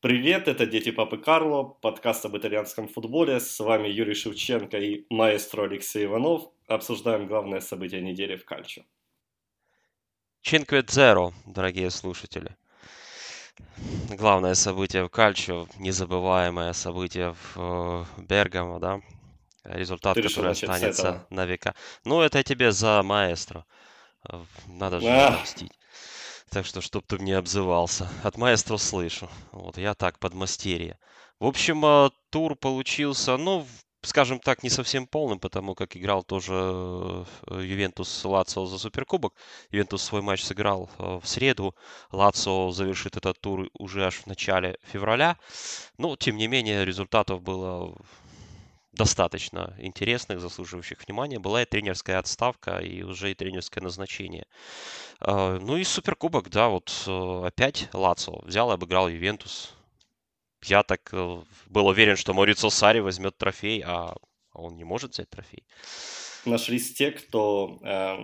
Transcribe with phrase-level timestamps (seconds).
[0.00, 3.38] Привет, это Дети Папы Карло, подкаст об итальянском футболе.
[3.38, 6.44] С вами Юрий Шевченко и маэстро Алексей Иванов.
[6.66, 8.80] Обсуждаем главное событие недели в Кальчо.
[10.40, 12.56] Чинкве Дзеро, дорогие слушатели.
[14.08, 19.02] Главное событие в Кальчо, незабываемое событие в э, Бергамо, да?
[19.64, 21.74] Результат, Ты который останется на века.
[22.04, 23.66] Ну, это тебе за маэстро.
[24.26, 25.38] Э, надо же а.
[25.42, 25.72] мстить.
[26.50, 28.08] Так что, чтоб ты мне обзывался.
[28.24, 29.30] От маэстро слышу.
[29.52, 30.98] Вот, я так, подмастерье.
[31.38, 33.64] В общем, а, тур получился, ну,
[34.02, 37.24] скажем так, не совсем полным, потому как играл тоже э,
[37.62, 39.34] Ювентус Лацио за Суперкубок.
[39.70, 41.76] Ювентус свой матч сыграл э, в среду.
[42.10, 45.36] Лацио завершит этот тур уже аж в начале февраля.
[45.98, 47.94] Но, тем не менее, результатов было
[49.00, 51.38] достаточно интересных, заслуживающих внимания.
[51.38, 54.44] Была и тренерская отставка, и уже и тренерское назначение.
[55.20, 59.72] А, ну и Суперкубок, да, вот э, опять Лацо взял и обыграл Ювентус.
[60.64, 64.14] Я так э, был уверен, что Морицо Сари возьмет трофей, а
[64.52, 65.64] он не может взять трофей.
[66.44, 68.16] Нашлись те, кто э,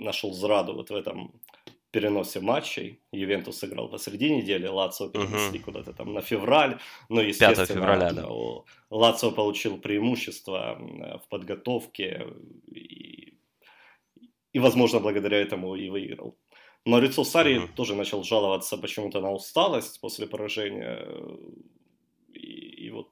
[0.00, 1.40] нашел зраду вот в этом
[1.92, 3.00] переносе матчей.
[3.12, 5.64] Ювентус сыграл посреди недели, Лацио перенесли uh-huh.
[5.64, 6.78] куда-то там на февраль.
[7.08, 8.28] Но, естественно, февраля, да.
[8.90, 10.78] Лацио получил преимущество
[11.24, 12.26] в подготовке
[12.66, 13.34] и,
[14.52, 16.36] и, возможно, благодаря этому и выиграл.
[16.84, 17.74] Но Рицо Сари uh-huh.
[17.76, 21.06] тоже начал жаловаться почему-то на усталость после поражения.
[22.32, 23.08] И, и вот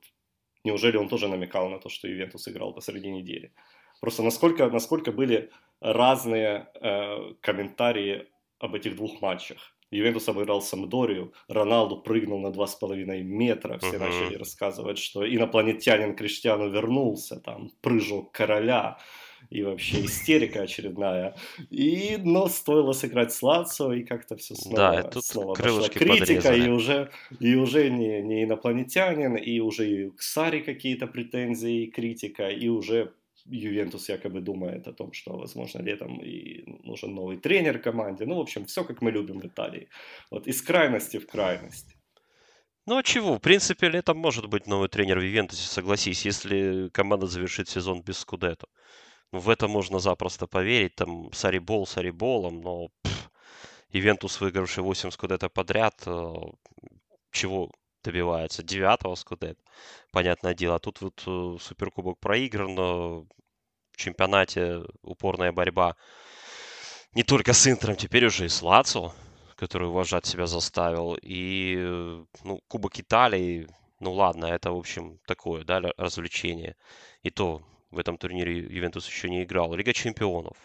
[0.64, 3.52] неужели он тоже намекал на то, что Ювентус играл посреди недели?
[4.00, 8.26] Просто насколько, насколько были разные э, комментарии
[8.60, 9.74] об этих двух матчах.
[9.90, 13.98] Ювентус обыграл Самдорию, Роналду прыгнул на 2,5 метра, все uh-huh.
[13.98, 18.98] начали рассказывать, что инопланетянин Криштиану вернулся, там, прыжок короля,
[19.48, 21.34] и вообще истерика очередная.
[21.70, 26.18] И, но стоило сыграть с Лацио, и как-то все снова, да, тут снова пошла критика,
[26.20, 26.66] подрезали.
[26.66, 27.10] и уже,
[27.40, 32.68] и уже не, не инопланетянин, и уже и к Саре какие-то претензии, и критика, и
[32.68, 33.12] уже
[33.46, 38.26] Ювентус якобы думает о том, что, возможно, летом и нужен новый тренер команде.
[38.26, 39.88] Ну, в общем, все, как мы любим в Италии.
[40.30, 41.96] Вот из крайности в крайность.
[42.86, 43.36] Ну а чего?
[43.36, 48.18] В принципе, летом может быть новый тренер в Ювентусе, согласись, если команда завершит сезон без
[48.18, 48.66] Скудетто.
[49.32, 50.96] Ну, в это можно запросто поверить.
[50.96, 53.30] Там Сарибол Сариболом, но пфф,
[53.92, 56.34] Ювентус, выигравший 8 Скудетто подряд, э,
[57.30, 57.70] чего
[58.02, 58.62] добивается?
[58.62, 59.62] Девятого Скудетто,
[60.12, 60.76] понятное дело.
[60.76, 63.26] А тут вот э, Суперкубок проигран,
[63.96, 65.96] чемпионате упорная борьба
[67.12, 69.12] не только с Интером, теперь уже и с Лацо,
[69.56, 71.16] который уважать себя заставил.
[71.20, 71.76] И
[72.44, 73.68] ну, Кубок Италии,
[73.98, 76.76] ну ладно, это, в общем, такое, да, развлечение.
[77.22, 79.74] И то в этом турнире Ювентус еще не играл.
[79.74, 80.56] Лига чемпионов.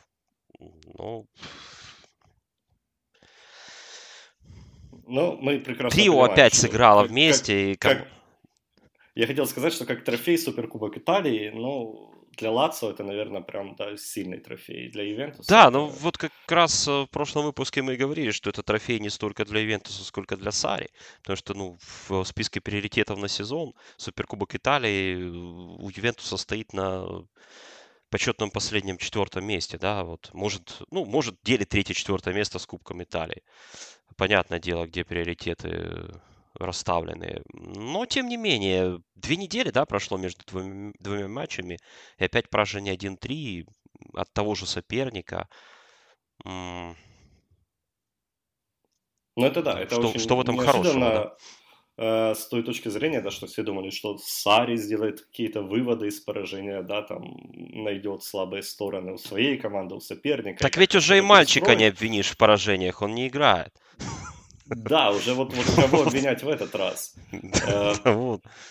[0.59, 1.28] Ну,
[5.07, 7.75] ну мы прекрасно Трио понимаем, опять сыграло как, вместе.
[7.79, 8.07] Как, и как...
[9.16, 13.95] Я хотел сказать, что как трофей Суперкубок Италии, ну, для Лацио это, наверное, прям да,
[13.97, 14.89] сильный трофей.
[14.89, 15.49] Для Ивентуса.
[15.49, 15.71] Да, это...
[15.71, 19.09] ну вот как раз э, в прошлом выпуске мы и говорили, что это трофей не
[19.09, 20.89] столько для Ивентуса, сколько для Сари.
[21.22, 21.77] Потому что ну,
[22.07, 27.25] в списке приоритетов на сезон Суперкубок Италии э, у Ювентуса стоит на
[28.15, 33.43] почетном последнем четвертом месте, да, вот, может, ну, может делить третье-четвертое место с Кубком Италии.
[34.15, 36.13] Понятное дело, где приоритеты
[36.57, 37.41] расставлены.
[37.51, 41.77] Но, тем не менее, две недели, да, прошло между двумя, двумя матчами,
[42.17, 43.67] и опять поражение 1-3
[44.13, 45.49] от того же соперника.
[46.45, 46.95] Ну,
[49.35, 51.35] это да, это что, очень что в этом хорошего, да?
[51.97, 56.19] Э, с той точки зрения, да, что все думали, что Сари сделает какие-то выводы из
[56.19, 60.61] поражения, да, там найдет слабые стороны у своей команды, у соперника.
[60.61, 63.73] Так ведь уже и мальчика не обвинишь в поражениях, он не играет.
[64.66, 67.16] Да, уже вот, вот кого обвинять в этот раз.
[67.32, 67.94] Э,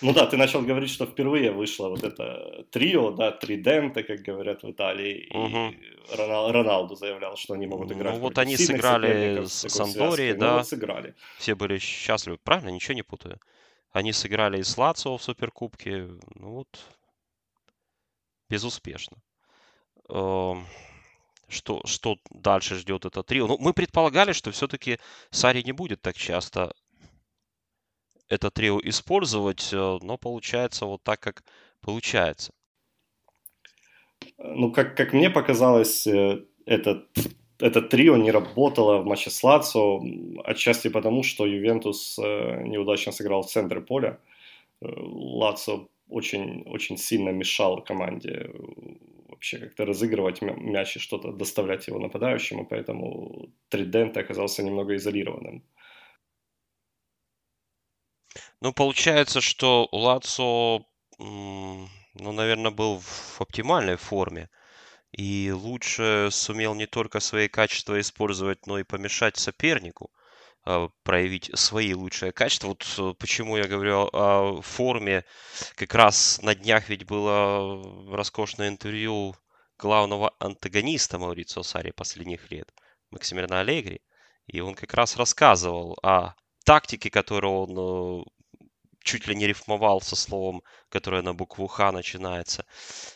[0.00, 4.62] ну да, ты начал говорить, что впервые вышло вот это трио, да, триденте, как говорят
[4.64, 8.14] в Италии, и Роналду заявлял, что они могут играть.
[8.14, 11.14] Ну вот они сыграли с Сандори, ну да, сыграли.
[11.38, 13.38] Все были счастливы, правильно, ничего не путаю.
[13.92, 16.68] Они сыграли и с Лацио в Суперкубке, ну вот,
[18.50, 19.16] безуспешно.
[21.48, 23.46] Что, что дальше ждет это трио.
[23.46, 24.98] Ну, мы предполагали, что все-таки
[25.30, 26.72] Сари не будет так часто
[28.28, 31.44] это трио использовать, э, но получается вот так, как
[31.80, 32.52] получается.
[34.38, 37.06] Ну, как, как мне показалось, э, этот,
[37.58, 40.00] это трио не работало в матче с Лацо,
[40.44, 44.18] отчасти потому, что Ювентус э, неудачно сыграл в центре поля.
[44.80, 48.50] Лацо очень, очень сильно мешал команде
[49.44, 55.62] вообще как-то разыгрывать мяч и что-то доставлять его нападающему, поэтому Тридент оказался немного изолированным.
[58.60, 60.86] Ну, получается, что Лацо,
[61.18, 64.48] ну, наверное, был в оптимальной форме.
[65.12, 70.10] И лучше сумел не только свои качества использовать, но и помешать сопернику
[71.02, 72.68] проявить свои лучшие качества.
[72.68, 75.24] Вот э, почему я говорю о форме.
[75.76, 77.82] Как раз на днях ведь было
[78.14, 79.36] роскошное интервью
[79.78, 82.72] главного антагониста Маурицио Сари последних лет,
[83.10, 84.00] Максимилиана Аллегри.
[84.46, 86.34] И он как раз рассказывал о
[86.64, 88.24] тактике, которую он э,
[89.04, 92.64] чуть ли не рифмовал со словом, которое на букву Х начинается.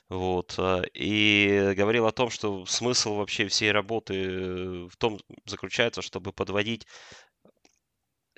[0.09, 0.55] Вот.
[0.59, 6.87] Э, и говорил о том, что смысл вообще всей работы в том заключается, чтобы подводить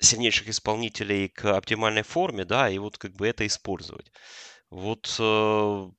[0.01, 4.11] сильнейших исполнителей к оптимальной форме, да, и вот как бы это использовать.
[4.69, 5.89] Вот э,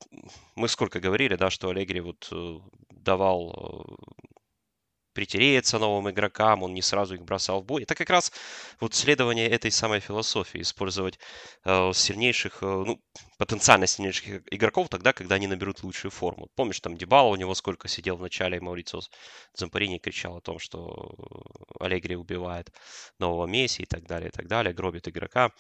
[0.57, 2.59] мы сколько говорили, да, что Аллегри вот э,
[2.91, 4.23] давал э,
[5.13, 7.83] притереться новым игрокам, он не сразу их бросал в бой.
[7.83, 8.33] Это как раз
[8.81, 11.19] вот следование этой самой философии, использовать
[11.65, 13.01] э, сильнейших, э, ну,
[13.39, 16.49] потенциально сильнейших игроков тогда, когда они наберут лучшую форму.
[16.55, 19.01] Помнишь, там Дебала у него сколько сидел в начале, и Маурицио
[19.55, 21.15] Зампарини кричал о том, что
[21.81, 22.73] Аллегри убивает
[23.19, 25.51] нового Месси и так далее, и так далее, гробит игрока.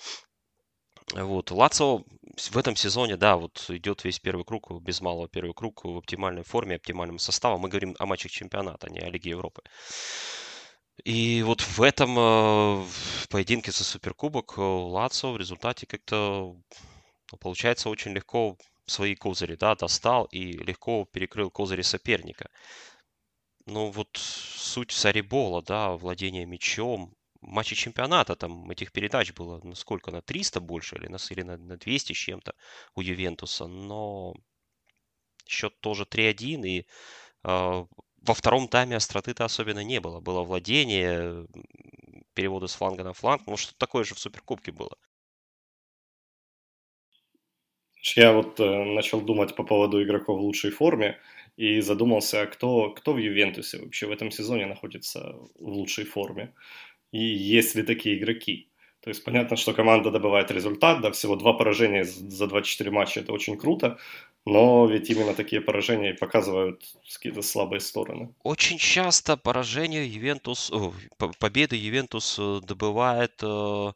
[1.14, 2.04] Вот, Лацо
[2.50, 6.44] в этом сезоне, да, вот идет весь первый круг, без малого первый круг в оптимальной
[6.44, 7.60] форме, оптимальным составом.
[7.60, 9.62] Мы говорим о матчах чемпионата, а не о Лиге Европы.
[11.04, 12.84] И вот в этом э,
[13.28, 16.56] поединке за Суперкубок э, Лацо в результате как-то
[17.32, 18.56] ну, получается очень легко
[18.87, 22.48] свои козыри, да, достал и легко перекрыл козыри соперника.
[23.66, 30.10] Ну вот суть Сарибола, да, владение мячом, матче чемпионата там этих передач было ну, сколько,
[30.10, 32.54] на 300 больше или на, или на, на 200 с чем-то
[32.94, 34.34] у Ювентуса, но
[35.46, 36.84] счет тоже 3-1, и э,
[37.44, 40.20] во втором тайме остроты-то особенно не было.
[40.20, 41.46] Было владение,
[42.34, 44.96] переводы с фланга на фланг, ну что такое же в Суперкубке было.
[48.16, 51.18] Я вот э, начал думать по поводу игроков в лучшей форме
[51.56, 56.52] и задумался, кто, кто в Ювентусе вообще в этом сезоне находится в лучшей форме
[57.12, 58.68] и есть ли такие игроки.
[59.02, 63.32] То есть понятно, что команда добывает результат, да, всего два поражения за 24 матча, это
[63.32, 63.98] очень круто,
[64.46, 66.82] но ведь именно такие поражения показывают
[67.12, 68.32] какие-то слабые стороны.
[68.44, 70.92] Очень часто поражение Ювентус, о,
[71.40, 73.92] победы Ювентус э, добывает э,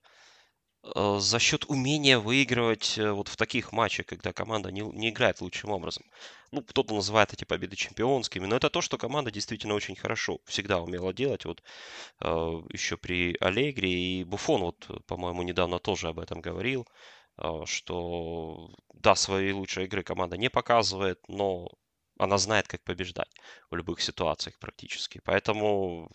[0.94, 5.70] за счет умения выигрывать э, вот в таких матчах, когда команда не, не играет лучшим
[5.70, 6.04] образом.
[6.52, 10.80] Ну, кто-то называет эти победы чемпионскими, но это то, что команда действительно очень хорошо всегда
[10.80, 11.44] умела делать.
[11.44, 11.62] Вот
[12.20, 12.26] э,
[12.72, 16.86] еще при Аллегри и Буфон, вот, по-моему, недавно тоже об этом говорил,
[17.38, 21.68] э, что да, свои лучшие игры команда не показывает, но
[22.18, 23.30] она знает, как побеждать
[23.70, 25.20] в любых ситуациях практически.
[25.24, 26.10] Поэтому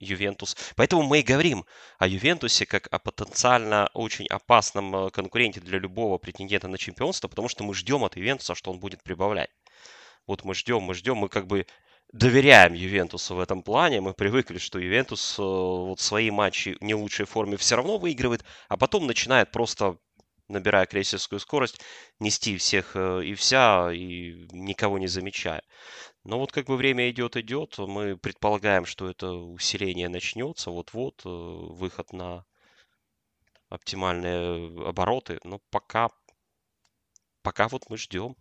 [0.00, 0.56] Ювентус.
[0.76, 1.64] Поэтому мы и говорим
[1.98, 7.48] о Ювентусе как о потенциально очень опасном э, конкуренте для любого претендента на чемпионство, потому
[7.48, 9.50] что мы ждем от Ювентуса, что он будет прибавлять.
[10.26, 11.66] Вот мы ждем, мы ждем, мы как бы
[12.12, 14.00] доверяем Ювентусу в этом плане.
[14.00, 18.44] Мы привыкли, что Ювентус э, вот свои матчи в не лучшей форме все равно выигрывает,
[18.68, 19.98] а потом начинает просто
[20.48, 21.80] набирая крейсерскую скорость,
[22.20, 25.62] нести всех э, и вся, и никого не замечая.
[26.28, 31.28] Но вот как бы время идет, идет, мы предполагаем, что это усиление начнется, вот-вот, э,
[31.28, 32.44] выход на
[33.70, 36.10] оптимальные обороты, но пока,
[37.42, 38.36] пока вот мы ждем.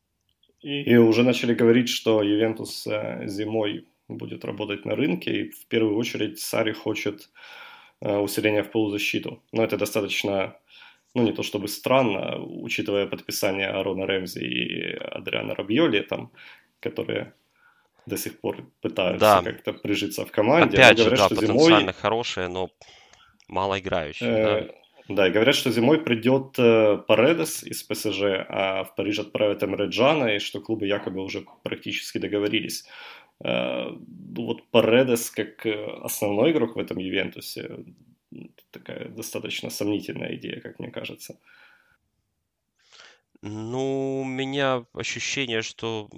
[0.59, 5.95] И уже начали говорить, что Ювентус э, зимой будет работать на рынке, и в первую
[5.95, 7.29] очередь Сари хочет
[8.01, 9.41] э, усиления в полузащиту.
[9.53, 10.59] Но это достаточно,
[11.13, 16.33] ну не то чтобы странно, учитывая подписание Арона Рэмзи и Адриана Рабьоли, там,
[16.81, 17.33] которые
[18.07, 19.41] до сих пор пытаются да.
[19.43, 20.77] как-то прижиться в команде.
[20.77, 21.93] Опять же, говорят, да, что потенциально зимой...
[21.93, 22.69] хорошие, но
[23.47, 24.29] мало играющие.
[24.29, 24.67] Э,
[25.09, 25.15] да.
[25.15, 29.87] да, и говорят, что зимой придет э, Паредес из ПСЖ, а в Париж отправят Эмре
[29.87, 32.85] Джана, и что клубы якобы уже практически договорились.
[33.43, 37.83] Э, ну вот Паредес как э, основной игрок в этом Ювентусе,
[38.71, 41.37] такая достаточно сомнительная идея, как мне кажется.
[43.41, 46.09] Ну, у меня ощущение, что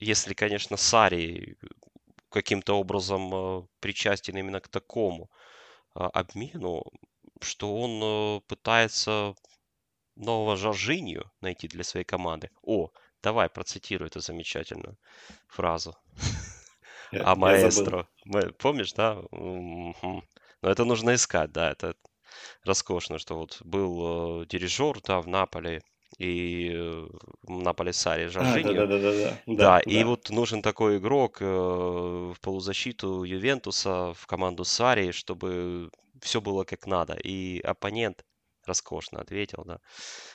[0.00, 1.56] если, конечно, Сари
[2.30, 5.30] каким-то образом э, причастен именно к такому
[5.94, 6.84] а, обмену,
[7.40, 9.34] что он э, пытается
[10.16, 12.50] нового Жоржинью найти для своей команды.
[12.62, 12.90] О,
[13.24, 14.98] Давай, процитируй эту замечательную
[15.48, 15.96] фразу.
[17.12, 18.08] А маэстро.
[18.58, 19.22] Помнишь, да?
[19.30, 20.22] Но
[20.62, 21.94] это нужно искать, да, это
[22.64, 25.82] роскошно, что вот был э, дирижер, да, в Наполе,
[26.18, 27.06] и э,
[27.42, 28.70] Наполе Сари Жоржиньо.
[28.70, 29.54] А, да, да, да, да, да.
[29.54, 35.90] Да, и вот нужен такой игрок э, в полузащиту Ювентуса, в команду Сари, чтобы
[36.20, 37.14] все было как надо.
[37.14, 38.24] И оппонент
[38.66, 39.78] роскошно ответил, да.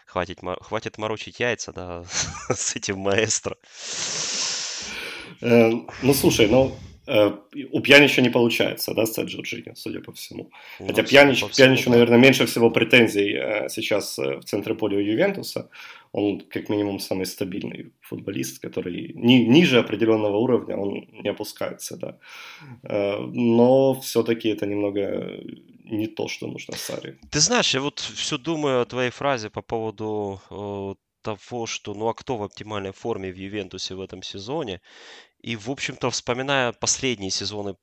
[0.06, 2.04] Хватит, хватит морочить яйца, да,
[2.50, 3.58] с этим маэстро.
[5.42, 6.76] Ну, слушай, ну,
[7.72, 10.52] у Пьянича не получается, да, стать Джорджини, судя по всему.
[10.80, 11.92] Ну, Хотя Пьянич, по Пьяничу, да.
[11.92, 15.70] наверное, меньше всего претензий э, сейчас э, в центре поля у Ювентуса.
[16.12, 22.18] Он, как минимум, самый стабильный футболист, который ни, ниже определенного уровня, он не опускается, да.
[23.34, 25.40] Но все-таки это немного
[25.84, 27.18] не то, что нужно Саре.
[27.32, 30.40] Ты знаешь, я вот все думаю о твоей фразе по поводу
[31.22, 34.82] того, что ну а кто в оптимальной форме в Ювентусе в этом сезоне?
[35.42, 37.76] И, в общем-то, вспоминая последние сезоны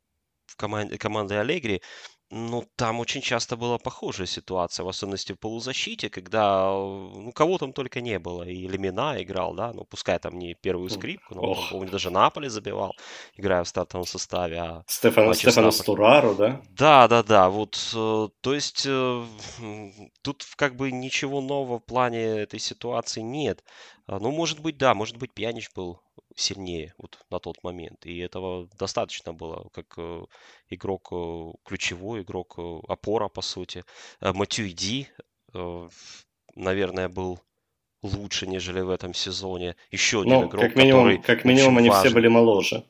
[0.46, 1.82] в команде, команды Аллегри,
[2.30, 7.72] ну, там очень часто была похожая ситуация, в особенности в полузащите, когда, ну, кого там
[7.72, 8.42] только не было.
[8.42, 11.70] И Лемина играл, да, ну, пускай там не первую скрипку, но, Ох.
[11.70, 12.92] помню, даже Наполе забивал,
[13.36, 14.60] играя в стартовом составе.
[14.60, 16.60] А Стефан, Стефано Стурару, да?
[16.70, 19.24] Да, да, да, вот, э, то есть, э,
[20.22, 23.62] тут как бы ничего нового в плане этой ситуации нет.
[24.08, 26.00] А, ну, может быть, да, может быть, Пьянич был
[26.36, 28.06] сильнее вот на тот момент.
[28.06, 30.24] И этого достаточно было, как э,
[30.68, 33.84] игрок, э, ключевой игрок, э, опора, по сути.
[34.20, 35.08] Матью Ди,
[36.54, 37.40] наверное, был
[38.02, 39.76] лучше, нежели в этом сезоне.
[39.90, 42.04] Еще один ну, игрок, как минимум, который Как минимум они важен.
[42.04, 42.84] все были моложе.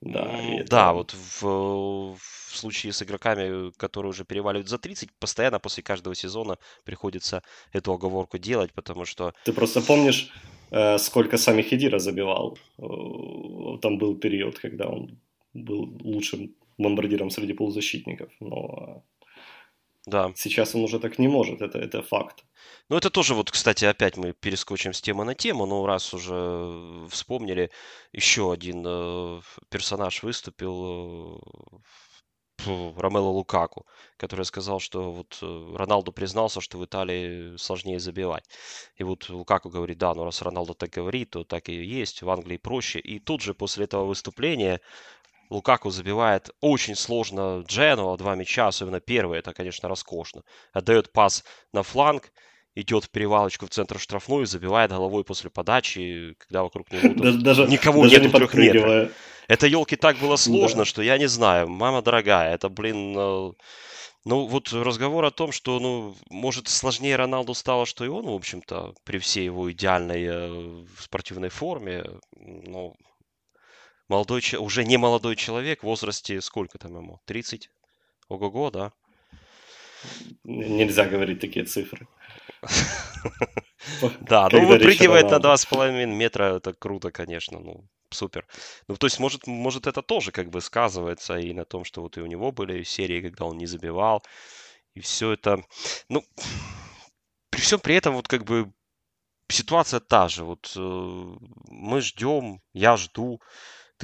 [0.00, 0.70] Да, это...
[0.70, 6.14] да вот в, в случае с игроками, которые уже переваливают за 30, постоянно после каждого
[6.14, 7.42] сезона приходится
[7.72, 9.32] эту оговорку делать, потому что...
[9.44, 10.30] Ты просто помнишь,
[10.74, 12.58] Э, сколько сами Хедира забивал.
[12.78, 15.20] Э, там был период, когда он
[15.54, 18.30] был лучшим бомбардиром среди полузащитников.
[18.40, 19.04] Но
[20.06, 20.32] да.
[20.34, 22.44] сейчас он уже так не может, это, это факт.
[22.88, 27.06] Ну, это тоже вот, кстати, опять мы перескочим с темы на тему, но раз уже
[27.08, 27.70] вспомнили,
[28.12, 31.76] еще один э, персонаж выступил э,
[32.66, 38.44] Ромело Лукаку, который сказал, что вот э, Роналду признался, что в Италии сложнее забивать.
[38.96, 42.30] И вот Лукаку говорит, да, но раз Роналду так говорит, то так и есть, в
[42.30, 43.00] Англии проще.
[43.00, 44.80] И тут же после этого выступления
[45.50, 50.42] Лукаку забивает очень сложно Джену, два мяча, особенно первый, это, конечно, роскошно.
[50.72, 52.32] Отдает пас на фланг,
[52.74, 58.02] идет в перевалочку в центр штрафную, забивает головой после подачи, когда вокруг него даже, никого
[58.02, 58.94] даже нет не трех метров.
[59.48, 60.84] Это елки так было сложно, да.
[60.84, 61.68] что я не знаю.
[61.68, 63.52] Мама дорогая, это, блин, э,
[64.24, 68.34] ну, вот разговор о том, что, ну, может, сложнее Роналду стало, что и он, в
[68.34, 72.04] общем-то, при всей его идеальной э, спортивной форме,
[72.36, 72.94] ну,
[74.08, 77.20] молодой, уже не молодой человек, в возрасте сколько там ему?
[77.26, 77.68] 30?
[78.28, 78.92] Ого-го, да?
[80.44, 82.06] Нельзя говорить такие цифры.
[84.20, 88.46] Да, ну выпрыгивает на 2,5 метра, это круто, конечно, ну супер.
[88.88, 92.16] Ну, то есть, может, может, это тоже как бы сказывается и на том, что вот
[92.16, 94.22] и у него были серии, когда он не забивал,
[94.94, 95.62] и все это,
[96.08, 96.24] ну,
[97.50, 98.72] при всем при этом вот как бы
[99.48, 100.44] ситуация та же.
[100.44, 101.34] Вот э,
[101.68, 103.40] мы ждем, я жду,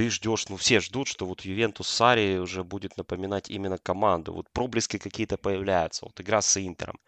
[0.00, 4.32] ты ждешь, ну все ждут, что вот Ювентус Сари уже будет напоминать именно команду.
[4.32, 6.06] Вот проблески какие-то появляются.
[6.06, 6.98] Вот игра с Интером.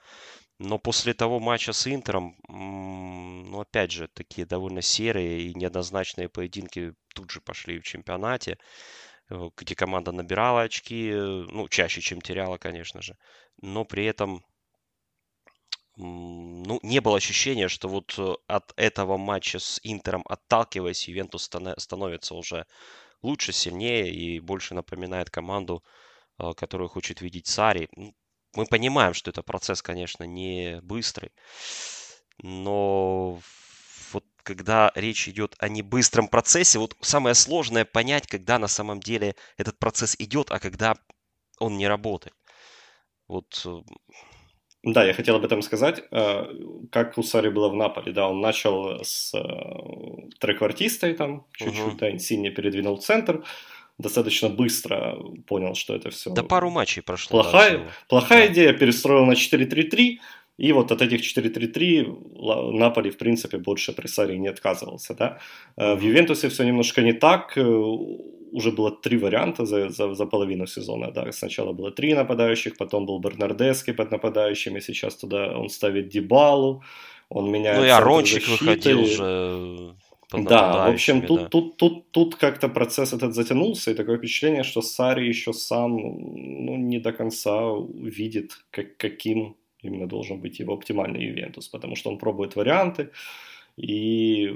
[0.58, 6.92] Но после того матча с Интером, ну, опять же, такие довольно серые и неоднозначные поединки
[7.14, 8.58] тут же пошли в чемпионате,
[9.30, 13.16] э, где команда набирала очки, э, ну, чаще, чем теряла, конечно же.
[13.62, 14.44] Но при этом,
[15.96, 22.34] ну, не было ощущения, что вот э, от этого матча с Интером, отталкиваясь, Ювентус становится
[22.34, 22.66] уже
[23.22, 25.84] лучше, сильнее и больше напоминает команду,
[26.56, 27.88] которую хочет видеть Сари.
[28.54, 31.32] Мы понимаем, что это процесс, конечно, не быстрый,
[32.38, 33.40] но
[34.12, 39.37] вот когда речь идет о небыстром процессе, вот самое сложное понять, когда на самом деле
[39.56, 40.96] этот процесс идет, а когда
[41.58, 42.34] он не работает.
[43.28, 43.80] Вот э,
[44.82, 46.02] да, я хотел об этом сказать.
[46.10, 46.46] Э,
[46.90, 52.12] как у Сари было в Наполе, да, он начал с э, треквартистой там, чуть-чуть, uh-huh.
[52.12, 53.44] да, сильнее передвинул центр,
[53.98, 56.30] достаточно быстро понял, что это все...
[56.30, 57.42] Да пару матчей прошло.
[57.42, 58.52] Плохая, да, плохая да.
[58.52, 60.18] идея, перестроил на 4-3-3,
[60.58, 65.14] и вот от этих 4-3-3 Наполи, в принципе, больше при Саре не отказывался.
[65.14, 65.38] Да?
[65.76, 67.56] Э, в Ювентусе все немножко не так.
[68.52, 71.11] Уже было три варианта за, за, за половину сезона.
[71.11, 71.32] Да?
[71.32, 76.82] Сначала было три нападающих, потом был Бернардески под нападающими, сейчас туда он ставит Дибалу,
[77.28, 79.94] он меняет Ну и Арончик выходил уже
[80.32, 81.49] Да, в общем, тут, да.
[81.49, 86.76] тут, тут, тут как-то процесс этот затянулся, и такое впечатление, что Сари еще сам ну,
[86.76, 92.18] не до конца видит, как, каким именно должен быть его оптимальный Ювентус, потому что он
[92.18, 93.11] пробует варианты,
[93.76, 94.54] и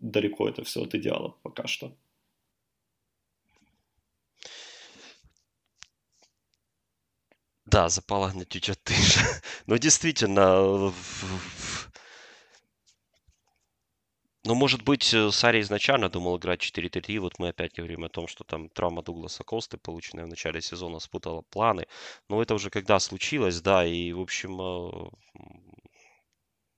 [0.00, 1.92] далеко это все от идеала пока что.
[7.70, 9.20] Да, запала гнетюча тиша.
[9.66, 10.92] Ну, действительно,
[14.44, 17.18] ну, может быть, э, Сари изначально думал играть 4-3-3.
[17.18, 20.98] Вот мы опять говорим о том, что там травма Дугласа Косты, полученная в начале сезона,
[21.00, 21.86] спутала планы.
[22.28, 25.10] Но это уже когда случилось, да, и, в общем, э,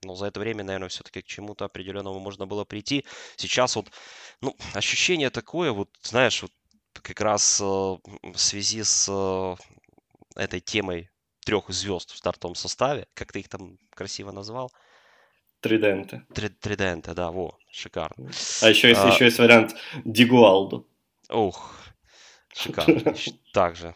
[0.02, 3.04] но за это время, наверное, все-таки к чему-то определенному можно было прийти.
[3.36, 3.90] Сейчас вот,
[4.40, 6.52] ну, ощущение такое, вот, знаешь, вот
[6.94, 9.08] как раз э, в связи с
[10.40, 11.10] этой темой
[11.44, 14.72] трех звезд в стартовом составе, как ты их там красиво назвал–
[15.60, 16.24] Триденте.
[16.32, 18.30] Триденте, да, во, шикарно.
[18.62, 19.08] А еще есть, а...
[19.08, 20.88] еще есть вариант Дигуалду.
[21.28, 21.74] Ух,
[22.54, 23.14] шикарно.
[23.52, 23.94] Также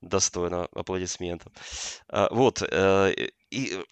[0.00, 1.52] достойно аплодисментов.
[2.08, 3.12] А, вот, э,
[3.50, 3.84] и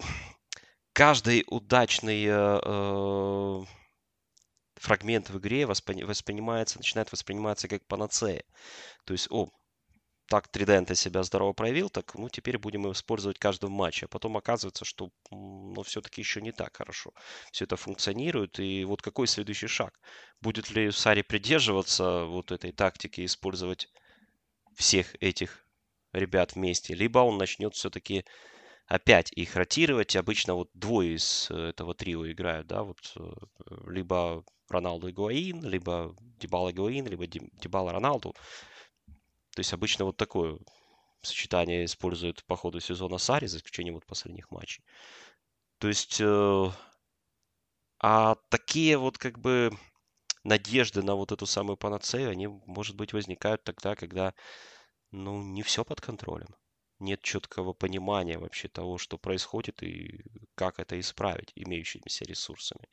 [0.93, 3.65] каждый удачный э, э,
[4.77, 8.45] фрагмент в игре воспринимается, начинает восприниматься как панацея.
[9.05, 9.51] То есть, о,
[10.29, 14.07] так Тридента себя здорово проявил, так ну теперь будем его использовать в каждом матче.
[14.07, 17.13] А потом оказывается, что ну, все-таки еще не так хорошо.
[17.51, 18.61] Все это функционирует.
[18.61, 19.99] И вот какой следующий шаг?
[20.41, 23.89] Будет ли Сари придерживаться вот этой тактики, использовать
[24.77, 25.65] всех этих
[26.13, 26.95] ребят вместе?
[26.95, 28.25] Либо он начнет все-таки
[28.87, 30.15] опять их ротировать.
[30.15, 33.21] Обычно вот двое из э, этого трио играют, да, вот э,
[33.87, 38.35] либо Роналду и Гуаин, либо Дебала Гуаин, либо Дебала Роналду.
[39.59, 40.57] То есть обычно вот такое
[41.21, 44.85] сочетание используют по ходу сезона Сари, за исключением вот последних матчей.
[45.79, 46.71] То есть, э,
[47.99, 49.73] а такие вот как бы
[50.45, 54.33] надежды на вот эту самую панацею, они, может быть, возникают тогда, когда,
[55.11, 56.55] ну, не все под контролем.
[57.01, 60.23] Нет четкого понимания вообще того, что происходит и
[60.55, 62.89] как это исправить имеющимися ресурсами.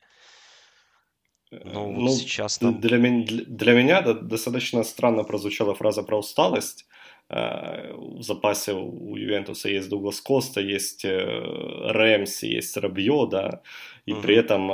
[1.50, 2.80] Э, ну, ну сейчас там...
[2.80, 6.86] для, меня, для меня достаточно странно прозвучала фраза про усталость.
[7.28, 11.12] Э, в запасе у Ювентуса есть Дуглас Коста, есть э,
[11.92, 13.62] Рэмси, есть Рабьо, да,
[14.06, 14.22] и угу.
[14.22, 14.70] при этом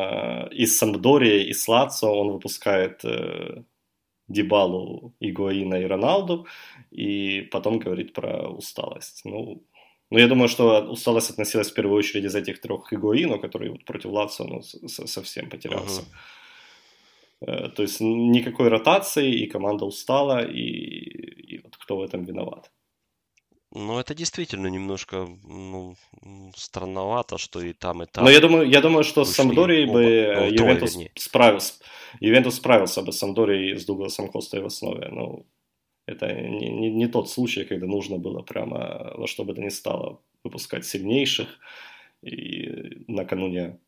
[0.49, 3.03] из Самдории, из Лацо он выпускает
[4.29, 6.47] Дебалу, Игуаина и Роналду,
[6.91, 9.23] и потом говорит про усталость.
[9.25, 9.63] Ну,
[10.11, 13.85] ну, я думаю, что усталость относилась в первую очередь из этих трех Игуаину, который вот
[13.87, 16.03] против Лацо ну, совсем потерялся.
[16.03, 16.11] Угу.
[17.47, 22.71] Э, то есть никакой ротации, и команда устала, и, и вот кто в этом виноват.
[23.75, 25.97] Ну, это действительно немножко ну,
[26.55, 28.25] странновато, что и там, и там.
[28.25, 31.75] Но я думаю, я думаю что с Самдорией бы ну, Ювентус справился.
[32.21, 35.09] Ювентус справился бы с Самдорией с Дугласом Костой в основе.
[35.09, 35.47] Ну,
[36.07, 39.71] это не, не, не тот случай, когда нужно было прямо во что бы то ни
[39.71, 41.49] стало выпускать сильнейших
[42.23, 43.79] и накануне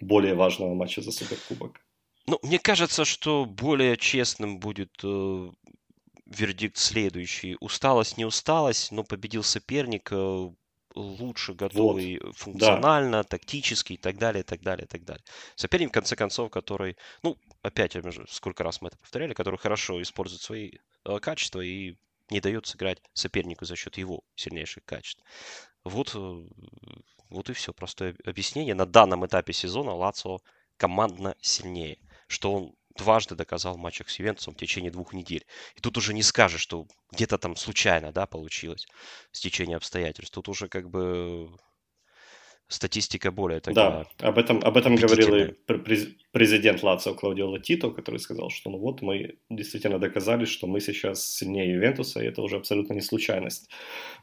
[0.00, 1.80] более важного матча за Суперкубок.
[2.28, 5.50] Ну, мне кажется, что более честным будет э,
[6.26, 7.56] вердикт следующий.
[7.58, 10.50] Усталость, не усталость, но победил соперник, э,
[10.94, 12.36] лучше готовый вот.
[12.36, 13.24] функционально, да.
[13.24, 15.24] тактически и так далее, и так далее, и так далее.
[15.56, 17.96] Соперник, в конце концов, который, ну, опять,
[18.28, 20.72] сколько раз мы это повторяли, который хорошо использует свои
[21.06, 21.96] э, качества и
[22.28, 25.24] не дает сыграть сопернику за счет его сильнейших качеств.
[25.82, 26.46] Вот, э,
[27.30, 27.72] вот и все.
[27.72, 28.74] Простое объяснение.
[28.74, 30.40] На данном этапе сезона Лацо
[30.76, 31.96] командно сильнее
[32.28, 35.44] что он дважды доказал в матчах с Ювентусом в течение двух недель.
[35.76, 38.86] И тут уже не скажешь, что где-то там случайно, да, получилось
[39.32, 40.34] с течением обстоятельств.
[40.34, 41.48] Тут уже как бы
[42.68, 44.06] статистика более такая.
[44.18, 45.54] Да, об этом, об этом говорил и
[46.32, 51.24] президент Лацио Клаудио Латито, который сказал, что ну вот мы действительно доказали, что мы сейчас
[51.24, 53.70] сильнее Ювентуса, и это уже абсолютно не случайность.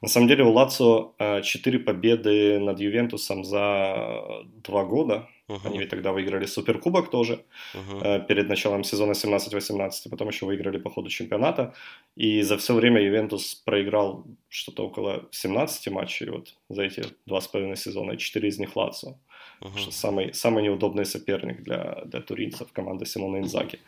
[0.01, 5.59] На самом деле у Лацио 4 победы над Ювентусом за два года, Uh-huh.
[5.65, 8.25] Они ведь тогда выиграли Суперкубок тоже uh-huh.
[8.25, 11.73] перед началом сезона 17-18, потом еще выиграли по ходу чемпионата.
[12.15, 17.47] И за все время Ювентус проиграл что-то около 17 матчей вот за эти два с
[17.47, 19.19] половиной сезона, и 4 из них Лацо.
[19.61, 19.91] Uh-huh.
[19.91, 23.79] Самый, самый неудобный соперник для, для туринцев, команды Симона Инзаки.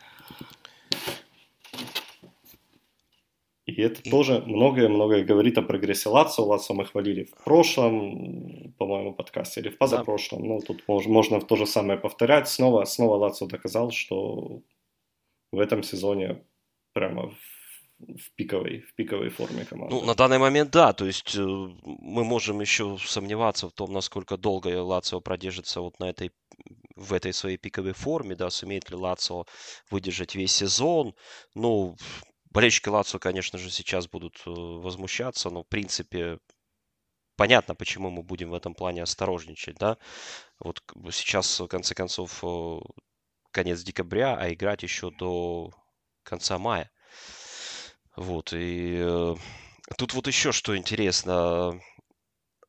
[3.68, 6.42] И это тоже многое-многое говорит о прогрессе Лацо.
[6.42, 10.40] Лацо мы хвалили в прошлом, по-моему, подкасте, или в позапрошлом.
[10.40, 10.48] Да.
[10.48, 12.48] Ну, тут можно, можно то же самое повторять.
[12.48, 14.62] Снова, снова Лацо доказал, что
[15.52, 16.42] в этом сезоне
[16.94, 17.30] прямо
[17.98, 19.94] в пиковой, в пиковой форме команды.
[19.94, 21.40] Ну, на данный момент да, то есть э,
[21.84, 26.30] мы можем еще сомневаться в том, насколько долго Лацио продержится вот на этой
[26.96, 29.44] в этой своей пиковой форме, да, сумеет ли Лацио
[29.90, 31.14] выдержать весь сезон.
[31.54, 31.96] Ну,
[32.50, 36.38] болельщики Лацио, конечно же, сейчас будут э, возмущаться, но, в принципе,
[37.36, 39.98] понятно, почему мы будем в этом плане осторожничать, да.
[40.58, 40.82] Вот
[41.12, 42.78] сейчас, в конце концов, э,
[43.50, 45.72] конец декабря, а играть еще до
[46.22, 46.90] конца мая.
[48.16, 49.34] Вот, и э,
[49.96, 51.80] тут вот еще что интересно.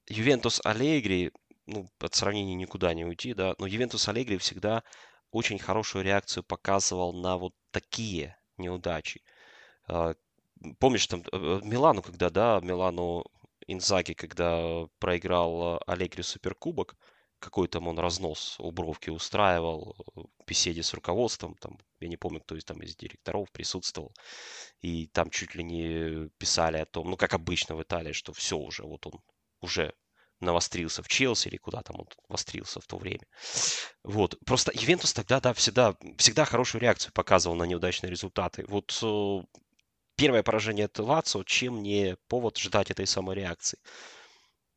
[0.08, 1.32] Ювентус Аллегри,
[1.68, 4.84] ну, от сравнения никуда не уйти, да, но Ювентус Аллегри всегда
[5.32, 9.22] очень хорошую реакцию показывал на вот такие неудачи.
[9.89, 10.13] Э,
[10.80, 13.25] помнишь, там, э, Милану, когда, да, Милану
[13.67, 16.95] Инзаги, когда проиграл э, Аллегри Суперкубок,
[17.39, 22.41] какой там он разнос у Бровки устраивал, в беседе с руководством, там, я не помню,
[22.41, 24.13] кто из, там, из директоров присутствовал,
[24.82, 28.58] и там чуть ли не писали о том, ну, как обычно в Италии, что все
[28.58, 29.21] уже, вот он
[29.62, 29.93] уже
[30.41, 33.25] навострился в Челси или куда там он вострился в то время.
[34.04, 34.38] Вот.
[34.45, 38.65] Просто Ювентус тогда, да, всегда, всегда хорошую реакцию показывал на неудачные результаты.
[38.67, 39.41] Вот э,
[40.20, 43.80] первое поражение от Лацо, чем не повод ждать этой самой реакции.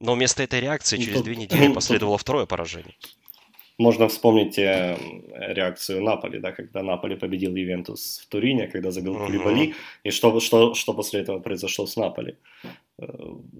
[0.00, 1.24] Но вместо этой реакции через Тут...
[1.24, 2.94] две недели последовало второе поражение.
[3.78, 4.96] Можно вспомнить э,
[5.34, 9.16] реакцию Наполи, да, когда Наполи победил Ювентус в Турине, когда забил.
[9.16, 9.74] Кулибали,
[10.04, 12.36] и что, что, что после этого произошло с Наполи.
[12.98, 13.06] Э,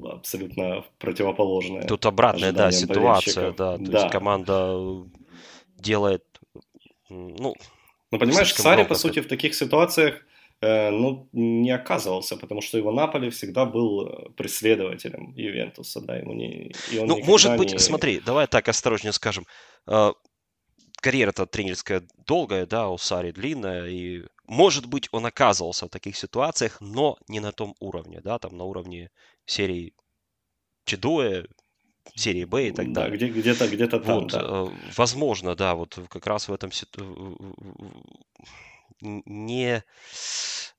[0.05, 1.87] абсолютно противоположное.
[1.87, 4.01] Тут обратная, да, ситуация, да, то да.
[4.01, 5.05] есть команда
[5.77, 6.25] делает,
[7.09, 7.55] ну...
[8.11, 10.23] Ну, понимаешь, Сари, по сути, в таких ситуациях
[10.63, 16.73] ну, не оказывался, потому что его Наполи всегда был э, преследователем Ювентуса, да, ему не...
[16.93, 17.79] И он ну, может быть, не...
[17.79, 19.45] смотри, давай так осторожнее скажем,
[19.89, 20.13] э,
[21.01, 26.81] карьера-то тренерская долгая, да, у Сари длинная, и может быть он оказывался в таких ситуациях,
[26.81, 29.11] но не на том уровне, да, там на уровне
[29.45, 29.95] серии
[30.85, 31.47] Чедуэ,
[32.15, 33.17] серии Б и так да, далее.
[33.17, 34.69] Где, где-то, где-то там, вот, да.
[34.97, 36.71] Возможно, да, вот как раз в этом
[39.03, 39.85] не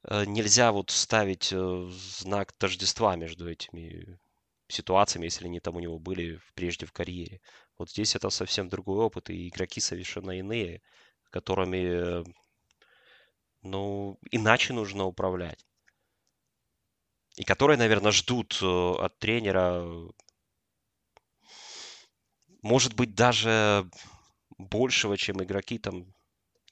[0.05, 4.19] Э, нельзя вот ставить э, знак тождества между этими
[4.67, 7.41] ситуациями, если они там у него были прежде в карьере.
[7.77, 10.81] Вот здесь это совсем другой опыт, и игроки совершенно иные,
[11.31, 12.23] которыми,
[13.61, 15.65] ну, иначе нужно управлять.
[17.35, 19.83] И которые, наверное, ждут э, от тренера,
[22.61, 23.89] может быть, даже
[24.57, 26.12] большего, чем игроки там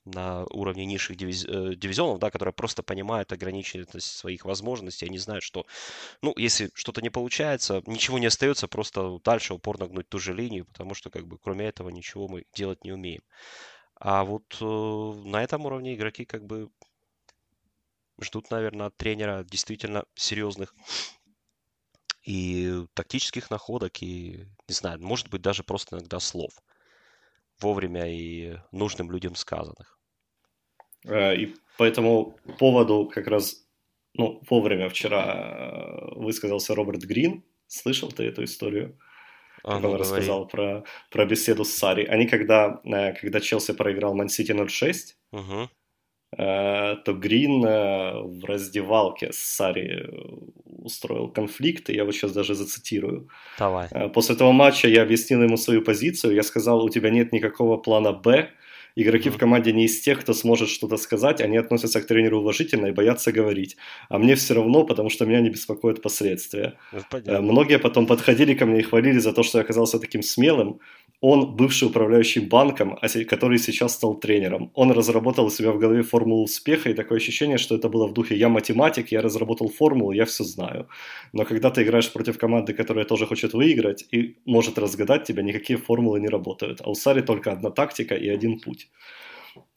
[0.05, 1.45] на уровне низших дивиз...
[1.45, 5.65] Э, дивизионов, да, которые просто понимают ограниченность своих возможностей, они знают, что,
[6.21, 10.65] ну, если что-то не получается, ничего не остается, просто дальше упорно гнуть ту же линию,
[10.65, 13.21] потому что, как бы, кроме этого ничего мы делать не умеем.
[13.95, 16.69] А вот э, на этом уровне игроки, как бы,
[18.19, 20.73] ждут, наверное, от тренера действительно серьезных
[22.23, 26.53] и тактических находок, и, не знаю, может быть, даже просто иногда слов
[27.62, 30.00] вовремя и нужным людям сказанных.
[31.06, 33.65] Э, и по этому поводу как раз
[34.13, 37.43] ну, вовремя вчера э, высказался Роберт Грин.
[37.67, 38.97] Слышал ты эту историю?
[39.63, 40.02] А, как ну, он говори.
[40.02, 42.06] рассказал про, про беседу с Сари.
[42.06, 45.69] Они когда, э, когда Челси проиграл Ман-Сити 0-6, угу.
[46.36, 50.10] То Грин в раздевалке с Сари
[50.65, 53.28] устроил конфликт, и я вот сейчас даже зацитирую.
[53.60, 53.89] Давай.
[54.13, 58.13] После этого матча я объяснил ему свою позицию, я сказал, у тебя нет никакого плана
[58.13, 58.50] «Б»,
[58.95, 59.34] игроки mm-hmm.
[59.34, 62.91] в команде не из тех, кто сможет что-то сказать, они относятся к тренеру уважительно и
[62.91, 63.77] боятся говорить.
[64.10, 66.73] А мне все равно, потому что меня не беспокоят последствия.
[67.10, 67.41] Понятно.
[67.41, 70.80] Многие потом подходили ко мне и хвалили за то, что я оказался таким смелым.
[71.21, 74.71] Он бывший управляющий банком, а который сейчас стал тренером.
[74.73, 78.13] Он разработал у себя в голове формулу успеха, и такое ощущение, что это было в
[78.13, 80.88] духе «я математик, я разработал формулу, я все знаю».
[81.34, 85.77] Но когда ты играешь против команды, которая тоже хочет выиграть и может разгадать тебя, никакие
[85.77, 86.82] формулы не работают.
[86.84, 88.81] А у Сари только одна тактика и один путь.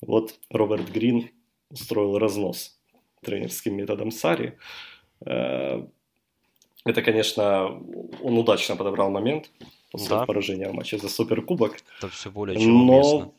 [0.01, 1.31] Вот Роберт Грин
[1.71, 2.79] устроил разнос
[3.23, 4.59] тренерским методом Сари.
[5.27, 5.87] Э,
[6.85, 7.67] это, конечно,
[8.23, 9.51] он удачно подобрал момент
[9.91, 10.27] после да.
[10.27, 11.77] поражения в матче за Суперкубок.
[11.99, 13.33] Это все более чем уместно.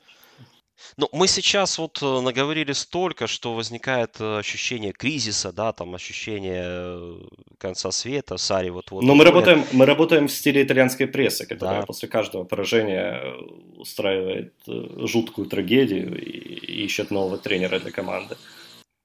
[0.98, 6.64] Ну, мы сейчас вот э, наговорили столько, что возникает э, ощущение кризиса, да, там ощущение
[6.66, 7.20] э,
[7.58, 9.04] конца света, Сари вот вот.
[9.04, 11.86] Но мы работаем, мы работаем в стиле итальянской прессы, которая да.
[11.86, 13.36] после каждого поражения
[13.78, 18.38] устраивает жуткую трагедию и ищет нового тренера для команды.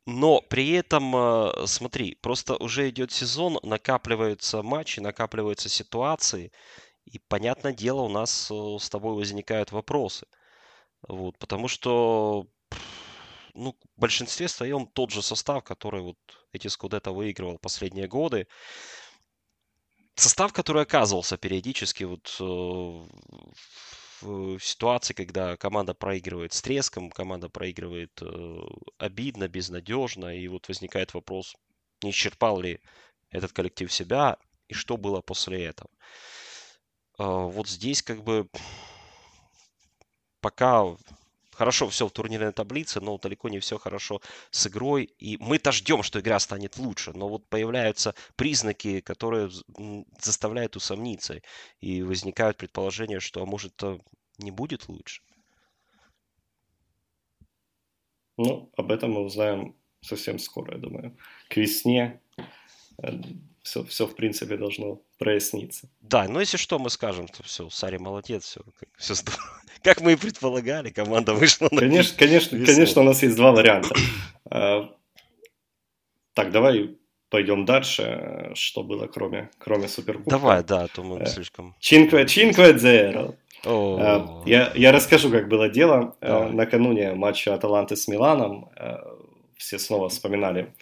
[0.06, 1.14] Но при этом,
[1.66, 6.50] смотри, просто уже идет сезон, накапливаются матчи, накапливаются ситуации,
[7.04, 10.26] и, понятное дело, у нас с тобой возникают вопросы–
[11.08, 12.46] вот, потому что
[13.54, 16.16] ну, в большинстве своем тот же состав, который вот
[16.52, 18.46] эти Скудетто выигрывал последние годы.
[20.14, 22.44] Состав, который оказывался периодически вот э,
[24.22, 28.58] в ситуации, когда команда проигрывает с треском, команда проигрывает э,
[28.98, 31.56] обидно, безнадежно, и вот возникает вопрос,
[32.02, 32.80] не исчерпал ли
[33.30, 34.36] этот коллектив себя,
[34.68, 35.90] и что было после этого.
[37.18, 38.48] Э, вот здесь как бы
[40.40, 40.96] пока
[41.60, 45.10] хорошо все в турнирной таблице, но далеко не все хорошо с игрой.
[45.18, 49.50] И мы-то ждем, что игра станет лучше, но вот появляются признаки, которые
[50.18, 51.42] заставляют усомниться.
[51.80, 53.82] И возникают предположения, что, а может,
[54.38, 55.20] не будет лучше.
[58.38, 61.14] Ну, об этом мы узнаем совсем скоро, я думаю.
[61.50, 62.22] К весне
[63.62, 65.88] все, э, все в принципе должно проясниться.
[66.00, 68.60] Да, но если что, мы скажем, то все, Сари молодец, все,
[68.96, 69.42] все здорово.
[69.82, 72.74] Как мы и предполагали, команда вышла на Конечно, конечно, весну.
[72.74, 73.94] конечно, у нас есть два варианта.
[74.50, 74.94] А,
[76.34, 76.96] так, давай
[77.30, 78.50] пойдем дальше.
[78.54, 80.30] Что было, кроме, кроме Суперкубка?
[80.30, 81.74] Давай, да, а то мы э, слишком...
[81.78, 83.36] Чинкве, Чинкве Дзеро.
[83.64, 86.16] Я, я расскажу, как было дело.
[86.20, 86.52] Э, давай.
[86.52, 88.70] Накануне матча Аталанты с Миланом
[89.56, 90.74] все снова вспоминали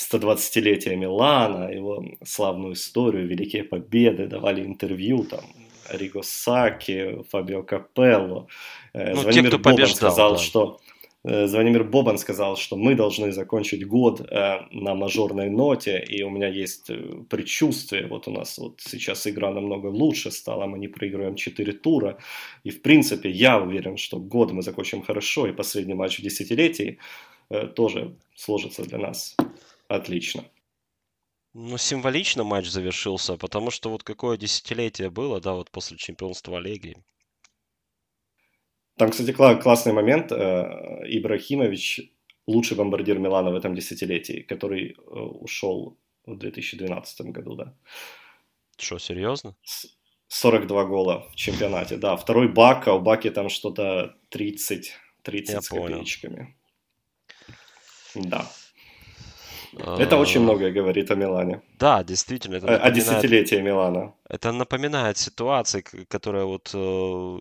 [0.00, 5.44] 120-летие Милана, его славную историю, великие победы, давали интервью там
[5.90, 8.46] Риго Саки, Фабио Капелло.
[8.94, 10.38] Э, ну, Звонимир те, Бобан сказал, да.
[10.38, 10.80] что
[11.24, 16.30] э, Звонимир Бобан сказал, что мы должны закончить год э, на мажорной ноте, и у
[16.30, 16.90] меня есть
[17.28, 22.16] предчувствие, вот у нас вот сейчас игра намного лучше стала, мы не проигрываем 4 тура,
[22.64, 26.98] и в принципе я уверен, что год мы закончим хорошо, и последний матч в десятилетии
[27.74, 29.36] тоже сложится для нас
[29.90, 30.44] отлично.
[31.52, 36.96] Ну, символично матч завершился, потому что вот какое десятилетие было, да, вот после чемпионства Лиги.
[38.96, 40.30] Там, кстати, классный момент.
[40.30, 42.12] Э, Ибрахимович
[42.46, 47.74] лучший бомбардир Милана в этом десятилетии, который э, ушел в 2012 году, да.
[48.78, 49.56] Что, серьезно?
[50.28, 52.16] 42 гола в чемпионате, да.
[52.16, 56.56] Второй Бака, у Баки там что-то 30, 30 Я с копеечками.
[58.14, 58.28] Понял.
[58.28, 58.50] Да.
[59.78, 61.62] Это очень многое говорит о Милане.
[61.78, 62.56] Да, действительно.
[62.56, 64.14] Это напоминает, о десятилетии Милана.
[64.28, 67.38] Это напоминает ситуации, которые вот э,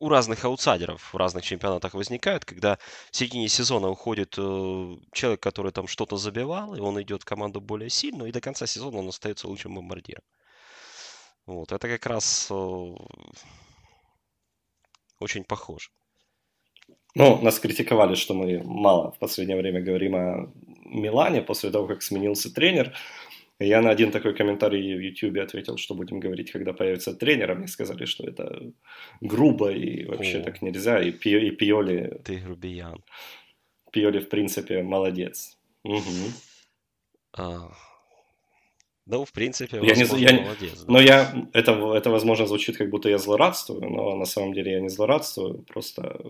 [0.00, 2.78] у разных аутсайдеров в разных чемпионатах возникают, когда
[3.10, 7.60] в середине сезона уходит э, человек, который там что-то забивал, и он идет в команду
[7.60, 10.22] более сильную, и до конца сезона он остается лучшим бомбардиром.
[11.46, 12.94] Вот, это как раз э,
[15.18, 15.90] очень похоже.
[17.14, 20.52] Ну, нас критиковали, что мы мало в последнее время говорим о
[20.84, 22.94] Милане после того, как сменился тренер.
[23.58, 27.54] Я на один такой комментарий в YouTube ответил, что будем говорить, когда появится тренер, а
[27.54, 28.72] мне сказали, что это
[29.20, 30.42] грубо и вообще О.
[30.42, 32.20] так нельзя, и, Пи, и Пиоли...
[32.24, 33.04] Ты грубиян.
[33.92, 35.58] Пиоли, в принципе, молодец.
[35.84, 36.00] Угу.
[37.36, 37.70] А,
[39.10, 40.80] ну, в принципе, я возможно, не, я, молодец.
[40.82, 40.92] Да.
[40.92, 44.80] Но я, это, это, возможно, звучит, как будто я злорадствую, но на самом деле я
[44.80, 46.20] не злорадствую, просто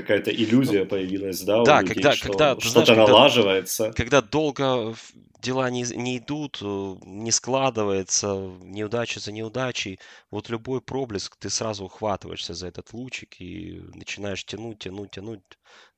[0.00, 3.92] какая-то иллюзия появилась, да, да у людей, когда, что когда, что-то знаешь, налаживается.
[3.92, 4.94] Когда, когда долго
[5.40, 11.84] дела не, не идут, э, не складывается, неудача за неудачей, вот любой проблеск, ты сразу
[11.84, 15.42] ухватываешься за этот лучик и начинаешь тянуть, тянуть, тянуть,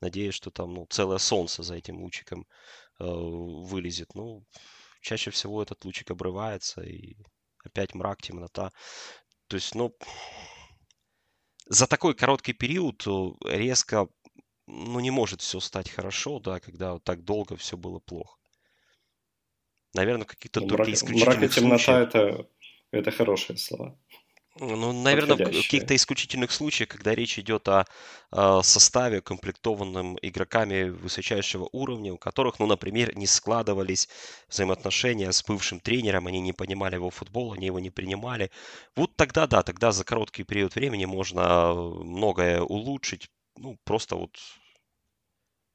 [0.01, 2.47] надеясь, что там ну, целое солнце за этим лучиком
[2.99, 4.15] э, вылезет.
[4.15, 4.45] Ну,
[5.01, 7.17] чаще всего этот лучик обрывается, и
[7.65, 8.73] опять мрак, темнота.
[9.49, 9.95] То есть, ну,
[11.71, 14.09] за такой короткий период э, резко,
[14.67, 18.37] ну, не может все стать хорошо, да, когда вот так долго все было плохо.
[19.95, 22.09] Наверное, какие-то ну, только исключительные мрак и темнота случаях...
[22.09, 22.49] это,
[22.91, 23.97] это хорошие слова.
[24.61, 27.87] Ну, наверное, в каких-то исключительных случаях, когда речь идет о,
[28.31, 34.11] о составе, комплектованном игроками высочайшего уровня, у которых, ну, например, не складывались
[34.51, 38.51] взаимоотношения с бывшим тренером, они не понимали его футбол, они его не принимали.
[38.97, 44.37] Вот тогда, да, тогда за короткий период времени можно многое улучшить, ну, просто вот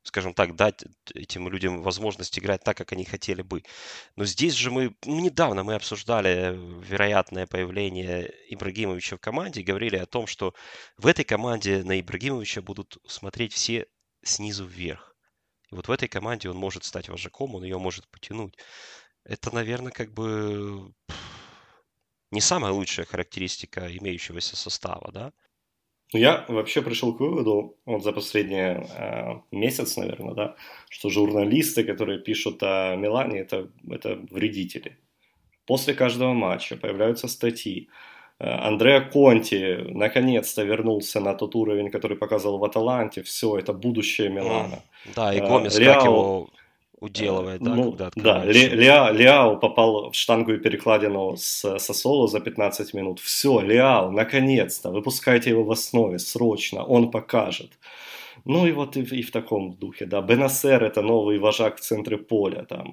[0.06, 3.64] скажем так, дать этим людям возможность играть так, как они хотели бы.
[4.16, 10.06] Но здесь же мы, ну, недавно мы обсуждали вероятное появление Ибрагимовича в команде говорили о
[10.06, 10.54] том, что
[10.98, 13.88] в этой команде на Ибрагимовича будут смотреть все
[14.24, 15.16] снизу вверх.
[15.72, 18.56] И вот в этой команде он может стать вожаком, он ее может потянуть.
[19.24, 20.94] Это, наверное, как бы
[22.32, 25.34] не самая лучшая характеристика имеющегося состава, да?
[26.16, 30.56] Ну, я вообще пришел к выводу, вот за последний э, месяц, наверное, да,
[30.90, 34.98] что журналисты, которые пишут о Милане, это, это вредители.
[35.66, 37.90] После каждого матча появляются статьи,
[38.40, 43.22] Э, Андреа Конти наконец-то вернулся на тот уровень, который показывал в Аталанте.
[43.22, 44.80] Все, это будущее Милана.
[45.16, 45.96] Да, и Гомес Реал...
[45.96, 46.50] как его
[47.06, 52.40] уделывает, да, ну, когда Да, Леа, Леао попал в штангу и перекладину с Сосоло за
[52.40, 53.20] 15 минут.
[53.20, 57.72] Все, Леао, наконец-то, выпускайте его в основе срочно, он покажет.
[58.46, 60.22] Ну и вот и, и в таком духе, да.
[60.22, 62.92] Бенасер это новый вожак в центре поля, там,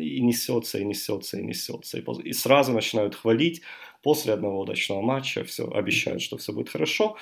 [0.00, 1.98] и несется, и несется, и несется.
[1.98, 3.62] И, и сразу начинают хвалить
[4.02, 7.16] после одного удачного матча, все, обещают, что все будет хорошо.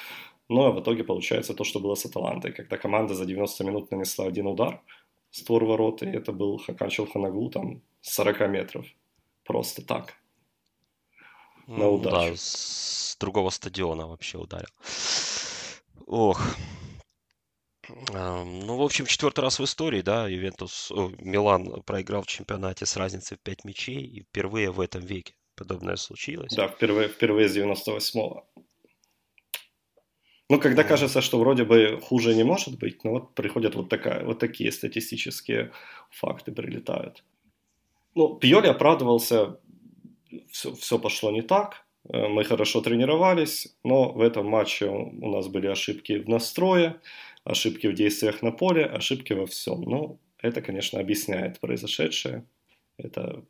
[0.49, 4.27] Но в итоге получается то, что было с Аталантой, когда команда за 90 минут нанесла
[4.27, 4.81] один удар
[5.33, 8.87] створ ворот, и это был Хакан Челханагу там с 40 метров.
[9.45, 10.15] Просто так.
[11.67, 12.33] На ну удачу.
[12.33, 14.71] Да, с другого стадиона вообще ударил.
[16.07, 16.41] Ох,
[18.13, 22.97] ну, в общем, четвертый раз в истории, да, Ювентус, о, Милан проиграл в чемпионате с
[22.97, 26.55] разницей в 5 мячей, и впервые в этом веке подобное случилось.
[26.55, 28.47] Да, впервые, впервые с 98-го.
[30.53, 34.23] Ну, когда кажется, что вроде бы хуже не может быть, но вот приходят вот, такая,
[34.23, 35.71] вот такие статистические
[36.11, 37.25] факты прилетают.
[38.15, 39.59] Ну, Пьоли оправдывался,
[40.51, 45.49] все, все пошло не так, э, мы хорошо тренировались, но в этом матче у нас
[45.49, 47.01] были ошибки в настрое,
[47.45, 49.81] ошибки в действиях на поле, ошибки во всем.
[49.81, 52.45] Ну, это, конечно, объясняет произошедшее.
[52.99, 53.43] Это,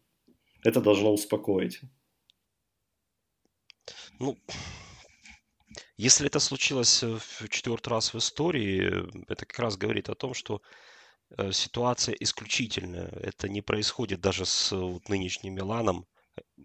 [0.63, 1.81] это должно успокоить.
[4.21, 4.37] Ну,
[5.97, 10.63] если это случилось в четвертый раз в истории, это как раз говорит о том, что
[11.37, 13.09] э, ситуация исключительная.
[13.09, 16.07] Это не происходит даже с вот, нынешним Миланом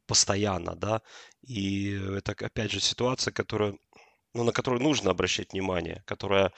[0.05, 1.01] постоянно, да.
[1.41, 3.77] И это, опять же, ситуация, которая,
[4.33, 6.51] ну, на которую нужно обращать внимание, которая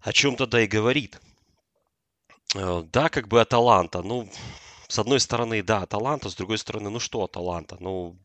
[0.00, 1.20] о чем тогда и говорит.
[2.54, 4.02] Э, да, как бы Аталанта.
[4.02, 4.28] Ну,
[4.88, 7.76] с одной стороны, да, Аталанта, с другой стороны, ну что Аталанта?
[7.80, 8.18] Ну,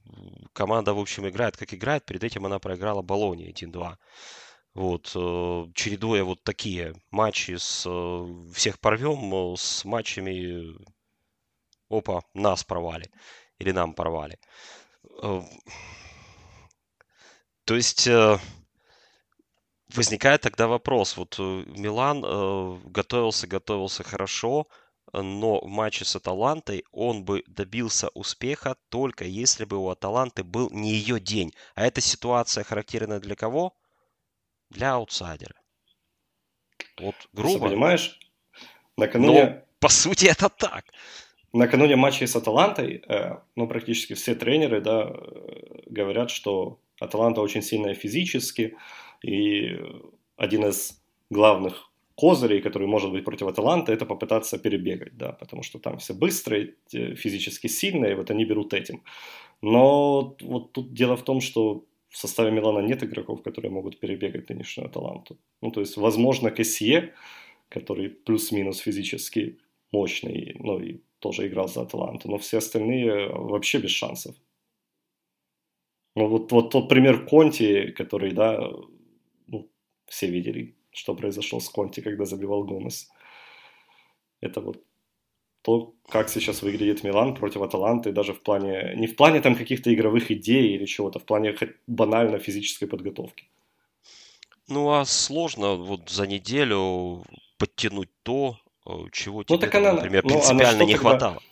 [0.53, 2.05] команда, в общем, играет, как играет.
[2.05, 3.95] Перед этим она проиграла Болоне 1-2.
[4.73, 10.75] Вот, э, чередуя вот такие матчи с э, всех порвем, с матчами
[11.89, 13.11] опа, нас порвали.
[13.59, 14.39] Или нам порвали.
[17.65, 18.09] То есть
[19.95, 21.17] возникает тогда вопрос.
[21.17, 24.67] Вот э, Милан э, готовился, готовился хорошо,
[25.13, 30.69] но в матче с Аталантой он бы добился успеха только если бы у Аталанты был
[30.71, 31.53] не ее день.
[31.75, 33.75] А эта ситуация характерна для кого?
[34.69, 35.55] Для аутсайдера.
[36.99, 37.53] Вот грубо.
[37.53, 38.19] Ты понимаешь,
[38.97, 39.45] накануне...
[39.45, 40.85] Но, по сути, это так.
[41.53, 47.61] Накануне матча с Аталантой, э, ну, практически все тренеры, да, э, говорят, что Аталанта очень
[47.61, 48.75] сильная физически,
[49.21, 49.77] и
[50.35, 50.99] один из
[51.29, 56.13] главных козырей, который может быть против Аталанта, это попытаться перебегать, да, потому что там все
[56.13, 59.03] быстрые, физически сильные, вот они берут этим.
[59.61, 64.49] Но вот тут дело в том, что в составе Милана нет игроков, которые могут перебегать
[64.49, 65.37] нынешнюю Аталанту.
[65.61, 67.13] Ну, то есть, возможно, Кассие,
[67.69, 69.57] который плюс-минус физически
[69.91, 74.35] мощный, ну, и тоже играл за Аталанту, но все остальные вообще без шансов.
[76.15, 78.71] Ну, вот, вот тот пример Конти, который, да,
[80.07, 83.09] все видели, что произошло с Конти, когда забивал Гомес.
[84.41, 84.83] Это вот
[85.63, 89.93] то, как сейчас выглядит Милан против Аталанты, даже в плане, не в плане там каких-то
[89.93, 91.55] игровых идей или чего-то, в плане
[91.87, 93.45] банально физической подготовки.
[94.67, 97.23] Ну, а сложно вот за неделю
[97.57, 101.09] подтянуть то, э, чего ну, тебе, так она, например, ну, принципиально не тогда...
[101.09, 101.43] хватало.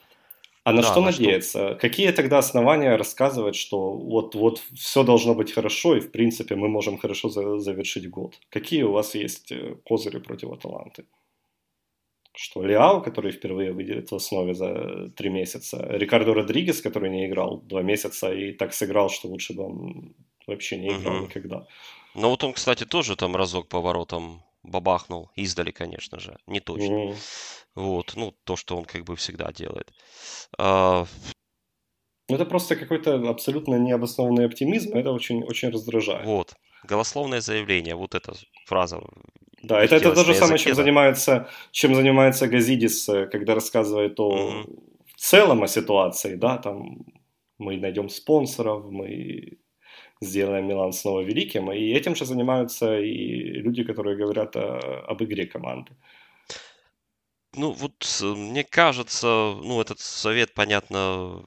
[0.64, 1.70] А на да, что на надеяться?
[1.70, 1.76] Что?
[1.76, 6.68] Какие тогда основания рассказывать, что вот, вот все должно быть хорошо, и в принципе мы
[6.68, 8.36] можем хорошо за, завершить год?
[8.50, 11.06] Какие у вас есть э, козыри против Аталанты?
[12.34, 17.62] Что Лиау, который впервые выйдет в основе за три месяца, Рикардо Родригес, который не играл
[17.62, 20.16] два месяца и так сыграл, что лучше бы он
[20.48, 21.26] вообще не играл угу.
[21.26, 21.66] никогда.
[22.14, 26.96] Ну вот он, кстати, тоже там разок по воротам бабахнул, издали, конечно же, не точно.
[26.96, 27.16] Угу.
[27.76, 29.92] Вот, ну, то, что он как бы всегда делает.
[30.58, 31.06] А...
[32.30, 36.26] Ну, это просто какой-то абсолютно необоснованный оптимизм, это очень, очень раздражает.
[36.26, 38.34] Вот, голословное заявление, вот эта
[38.66, 39.02] фраза.
[39.64, 44.64] Да, это, это то же самое, чем занимается, чем занимается Газидис, э, когда рассказывает о
[44.64, 47.06] mm в целом о ситуации, да, там
[47.60, 49.60] мы найдем спонсоров, мы
[50.22, 55.46] сделаем Милан снова великим, и этим же занимаются и люди, которые говорят о, об игре
[55.46, 55.92] команды.
[57.54, 61.44] Ну, вот э, мне кажется, ну, этот совет, понятно,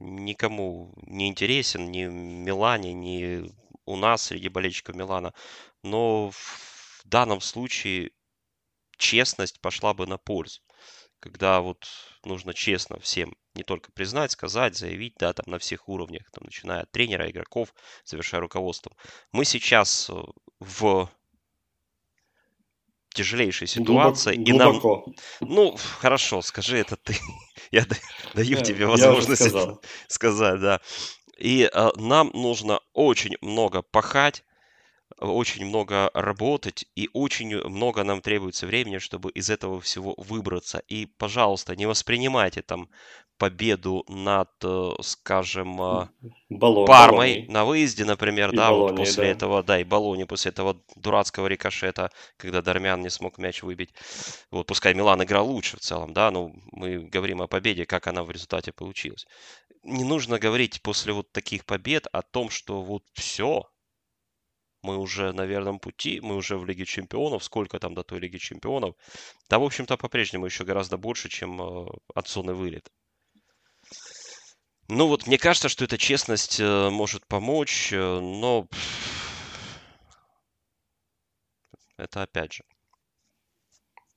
[0.00, 3.50] никому не интересен, ни Милане, ни
[3.86, 5.32] у нас среди болельщиков Милана.
[5.82, 8.10] Но в данном случае
[8.96, 10.60] честность пошла бы на пользу.
[11.22, 11.86] Когда вот
[12.24, 16.82] нужно честно всем не только признать, сказать, заявить, да, там на всех уровнях, там, начиная
[16.82, 17.72] от тренера, игроков,
[18.04, 18.96] завершая руководством.
[19.30, 20.20] Мы сейчас э,
[20.58, 21.08] в
[23.14, 24.34] тяжелейшей ситуации.
[24.34, 25.04] Глубоко.
[25.40, 25.48] И нам...
[25.48, 27.14] Ну, хорошо, скажи это ты.
[27.70, 27.86] Я
[28.34, 29.48] даю тебе возможность
[30.08, 30.80] сказать, да.
[31.38, 34.42] И э, нам нужно очень много пахать,
[35.22, 40.78] очень много работать, и очень много нам требуется времени, чтобы из этого всего выбраться.
[40.88, 42.88] И, пожалуйста, не воспринимайте там
[43.38, 46.08] победу над, э, скажем, э,
[46.48, 47.48] Болон, Пармой Болонией.
[47.48, 49.30] на выезде, например, И да, вот Болонией, после да.
[49.30, 53.94] этого, да, и Болони после этого дурацкого рикошета, когда Дармян не смог мяч выбить.
[54.50, 58.22] Вот, пускай Милан играл лучше в целом, да, но мы говорим о победе, как она
[58.22, 59.26] в результате получилась.
[59.82, 63.64] Не нужно говорить после вот таких побед о том, что вот все,
[64.82, 68.38] мы уже на верном пути, мы уже в Лиге Чемпионов, сколько там до той Лиги
[68.38, 68.94] Чемпионов.
[69.48, 72.90] Да, в общем-то, по-прежнему еще гораздо больше, чем э, от зоны вылета.
[74.88, 78.66] Ну вот, мне кажется, что эта честность э, может помочь, э, но
[81.96, 82.64] это опять же.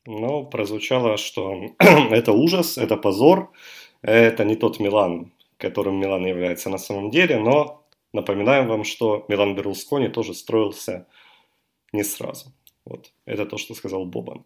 [0.08, 3.52] Ну, прозвучало, что это ужас, это позор,
[4.02, 7.85] это не тот Милан, которым Милан является на самом деле, но
[8.16, 11.08] напоминаем вам, что Милан Берлускони тоже строился
[11.94, 12.54] не сразу.
[12.86, 14.46] Вот, это то, что сказал Бобан.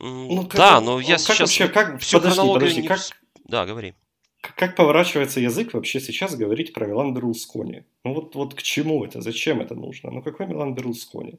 [0.00, 2.88] Ну, да, но я как сейчас вообще, как, всю подожди, подожди, не...
[2.88, 3.00] как,
[3.44, 3.94] Да, говори.
[4.40, 7.84] К- Как поворачивается язык вообще сейчас говорить про Милан Берлускони?
[8.04, 9.20] Ну вот, вот к чему это?
[9.20, 10.10] Зачем это нужно?
[10.10, 11.36] Ну какой Милан Берлускони?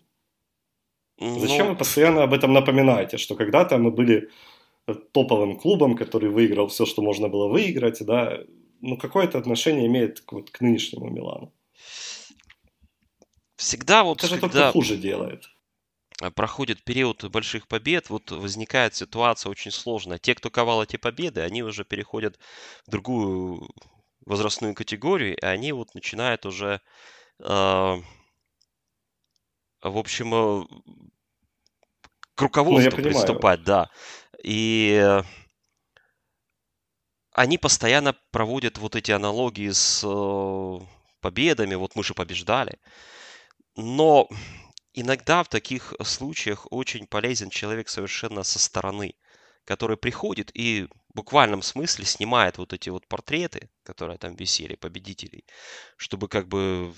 [1.19, 4.29] Зачем Ну, вы постоянно об этом напоминаете, что когда-то мы были
[4.87, 8.39] э, топовым клубом, который выиграл все, что можно было выиграть, да?
[8.81, 11.53] Ну какое это отношение имеет к, вот, к нынешнему Милану?
[13.55, 15.49] всегда вот, Это же когда только хуже делает.
[16.21, 20.19] а, проходит период больших побед, вот возникает ситуация очень сложная.
[20.19, 22.39] Те, кто ковал эти победы, они уже переходят
[22.85, 23.69] в другую
[24.25, 26.81] возрастную категорию, и они вот начинают уже,
[27.39, 28.03] э, в
[29.83, 30.63] общем, э,
[32.35, 33.03] к Ну руководству понимаю.
[33.03, 33.89] приступать, да.
[34.43, 35.21] И э,
[37.33, 40.79] они постоянно проводят вот эти аналогии с э,
[41.21, 42.79] победами, вот мы же побеждали.
[43.75, 44.27] Но
[44.93, 49.15] иногда в таких случаях очень полезен человек совершенно со стороны,
[49.63, 55.45] который приходит и в буквальном смысле снимает вот эти вот портреты, которые там висели, победителей,
[55.97, 56.93] чтобы как бы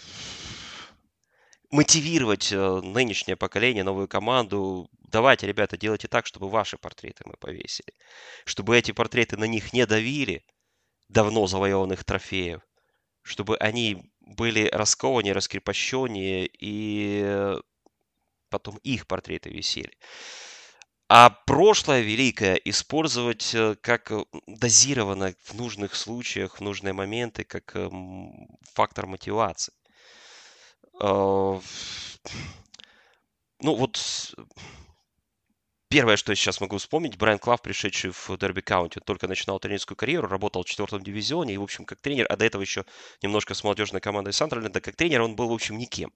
[1.73, 4.89] мотивировать э, нынешнее поколение, новую команду.
[5.09, 7.93] Давайте, ребята, делайте так, чтобы ваши портреты мы повесили.
[8.45, 10.45] Чтобы эти портреты на них не давили
[11.09, 12.61] давно завоеванных трофеев.
[13.23, 17.59] Чтобы они были раскованнее, раскрепощеннее, и э,
[18.49, 19.97] потом их портреты висели.
[21.09, 24.11] А прошлое великое использовать э, как
[24.45, 29.73] дозированно в нужных случаях, в нужные моменты, как эм, фактор мотивации.
[30.99, 31.59] Э,
[33.61, 33.97] Ну вот
[35.89, 39.59] первое, что я сейчас могу вспомнить, Брайан Клав, пришедший в Дерби Каунти, он только начинал
[39.59, 42.83] тренерскую карьеру, работал в четвертом дивизионе, и, в общем, как тренер, а до этого еще
[43.21, 46.11] немножко с молодежной командой Сандерленда, как тренер он был, в общем, никем.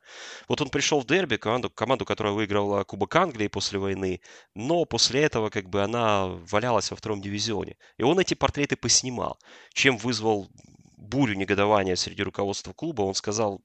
[0.47, 4.21] Вот он пришел в Дерби, команду, команду, которая выиграла Кубок Англии после войны,
[4.55, 7.77] но после этого как бы она валялась во втором дивизионе.
[7.97, 9.37] И он эти портреты поснимал,
[9.73, 10.49] чем вызвал
[10.97, 13.03] бурю негодования среди руководства клуба.
[13.03, 13.61] Он сказал,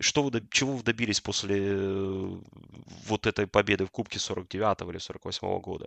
[0.00, 2.40] что вы, чего вы добились после э,
[3.06, 5.86] вот этой победы в Кубке 49 или 48 года?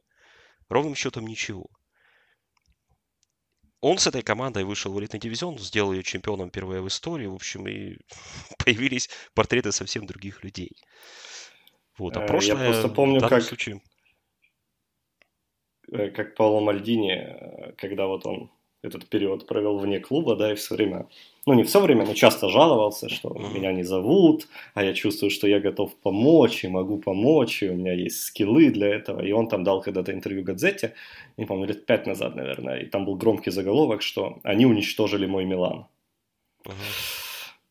[0.69, 1.67] Ровным счетом ничего.
[3.79, 7.35] Он с этой командой вышел в элитный дивизион, сделал ее чемпионом впервые в истории, в
[7.35, 7.97] общем, и
[8.65, 10.71] появились портреты совсем других людей.
[11.97, 13.81] Вот, а Э, я прошлое просто помню, как- случае...
[15.91, 18.51] Э, как Паоло Мальдини, когда вот он
[18.83, 21.07] этот период провел вне клуба, да, и все время,
[21.45, 25.47] ну не все время, но часто жаловался, что меня не зовут, а я чувствую, что
[25.47, 29.21] я готов помочь и могу помочь, и у меня есть скиллы для этого.
[29.21, 30.93] И он там дал когда-то интервью Гадзете,
[31.37, 35.45] не помню, лет пять назад, наверное, и там был громкий заголовок, что они уничтожили мой
[35.45, 35.87] Милан.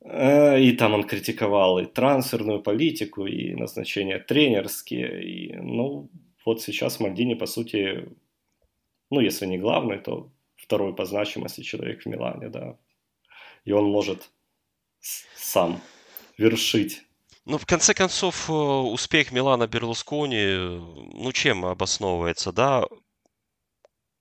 [0.05, 5.25] Э, И там он критиковал и трансферную политику, и назначения тренерские.
[5.25, 6.09] И, ну,
[6.45, 8.09] вот сейчас Мальдини, по сути,
[9.11, 10.31] ну, если не главный, то
[10.67, 12.77] второй по значимости человек в Милане, да.
[13.65, 14.31] И он может
[15.01, 15.81] сам
[16.39, 17.03] вершить.
[17.45, 22.85] Ну, в конце концов, э, успех Милана Берлускони, э, ну, чем обосновывается, да?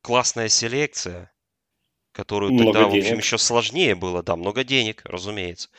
[0.02, 1.34] Классная селекция,
[2.12, 3.24] которую Много тогда, в общем, денег.
[3.24, 5.70] еще сложнее было, да, много денег, разумеется.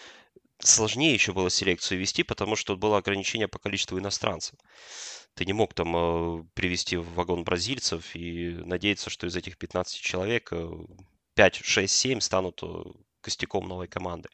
[0.61, 4.59] сложнее еще было селекцию вести, потому что было ограничение по количеству иностранцев.
[5.37, 10.01] Ты не мог там э, привести в вагон бразильцев и надеяться, что из этих 15
[10.01, 10.51] человек
[11.35, 12.67] 5, 6, 7 станут э,
[13.21, 14.31] костяком новой команды.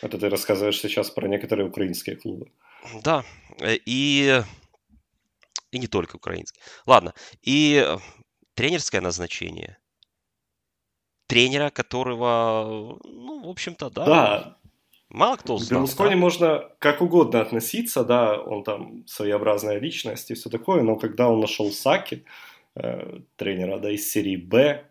[0.00, 2.50] Это ты рассказываешь сейчас про некоторые украинские клубы.
[3.04, 3.24] Да,
[3.60, 4.42] э, и,
[5.70, 6.62] и не только украинские.
[6.86, 7.86] Ладно, и
[8.54, 9.76] тренерское назначение.
[11.26, 14.06] Тренера, которого, ну, в общем-то, да.
[14.06, 14.58] Да,
[15.10, 15.80] Мало кто знал.
[15.80, 16.16] К Берлускони да?
[16.16, 21.40] можно как угодно относиться, да, он там своеобразная личность и все такое, но когда он
[21.40, 22.24] нашел Саки,
[22.74, 24.84] э, тренера, да, из серии Б,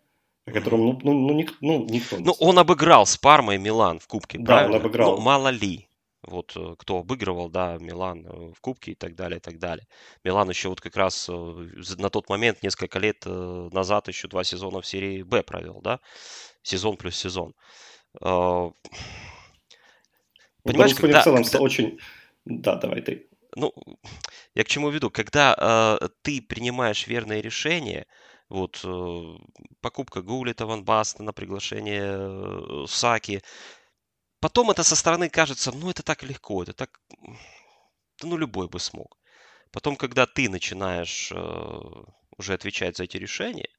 [0.46, 4.00] о котором, ну, ну, ну, ник, ну никто не Ну, он обыграл с Пармой Милан
[4.00, 4.76] в Кубке, Да, правильно?
[4.76, 5.18] он обыграл.
[5.18, 5.88] Ну, мало ли.
[6.24, 9.88] Вот э, кто обыгрывал, да, Милан э, в Кубке и так далее, и так далее.
[10.24, 11.34] Милан еще вот как раз э,
[11.98, 16.00] на тот момент, несколько лет назад, еще два сезона в серии Б провел, да?
[16.64, 17.54] Сезон плюс сезон.
[20.68, 21.60] Понимаешь, когда, в целом когда...
[21.60, 22.00] очень...
[22.46, 23.30] Да, давай ты.
[23.56, 23.74] Ну,
[24.54, 25.10] я к чему веду?
[25.10, 28.06] Когда э, ты принимаешь верное решение,
[28.50, 29.36] вот э,
[29.82, 33.42] покупка Гулита, Ван Бастона, приглашение э, Саки,
[34.40, 37.00] потом это со стороны кажется, ну это так легко, это так,
[38.24, 39.18] ну любой бы смог.
[39.72, 41.80] Потом, когда ты начинаешь э,
[42.38, 43.70] уже отвечать за эти решения,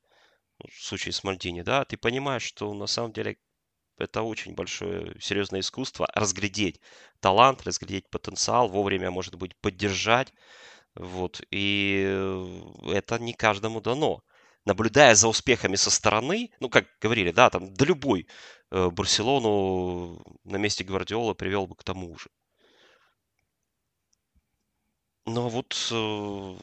[0.58, 3.38] ну, в случае с Мальдини, да, ты понимаешь, что на самом деле
[3.98, 6.08] это очень большое, серьезное искусство.
[6.14, 6.80] Разглядеть
[7.20, 10.32] талант, разглядеть потенциал, вовремя, может быть, поддержать.
[10.94, 11.40] Вот.
[11.50, 12.02] И
[12.86, 14.22] это не каждому дано.
[14.64, 18.26] Наблюдая за успехами со стороны, ну, как говорили, да, там, да любой
[18.70, 22.28] э, Барселону на месте Гвардиола привел бы к тому же.
[25.26, 26.56] Но вот э,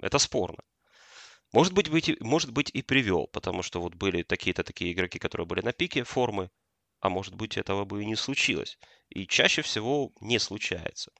[0.00, 0.58] это спорно.
[1.54, 5.46] Может быть, быть, может быть и привел, потому что вот были такие-то такие игроки, которые
[5.46, 6.50] были на пике формы,
[6.98, 8.76] а может быть этого бы и не случилось.
[9.08, 11.12] И чаще всего не случается.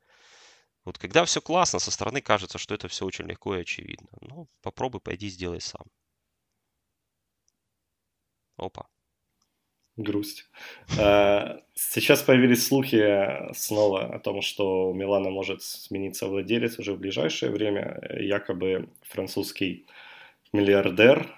[0.84, 4.08] Вот когда все классно, со стороны кажется, что это все очень легко и очевидно.
[4.22, 5.86] Ну, попробуй, пойди, сделай сам.
[8.56, 8.88] Опа.
[9.96, 10.50] Грусть.
[10.98, 16.98] Э, сейчас появились слухи снова о том, что у Милана может смениться владелец уже в
[16.98, 18.00] ближайшее время.
[18.18, 19.86] Якобы французский
[20.54, 21.34] миллиардер,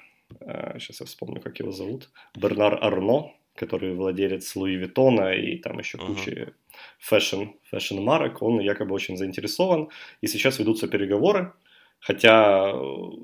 [0.79, 5.99] сейчас я вспомню, как его зовут, Бернар Арно, который владелец Луи Виттона и там еще
[5.99, 6.07] uh-huh.
[6.07, 6.53] кучи
[6.99, 9.89] fashion, fashion марок, он якобы очень заинтересован,
[10.21, 11.55] и сейчас ведутся переговоры,
[12.01, 12.73] хотя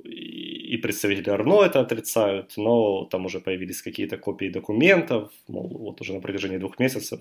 [0.05, 6.15] и представители Арно это отрицают, но там уже появились какие-то копии документов, мол, вот уже
[6.15, 7.21] на протяжении двух месяцев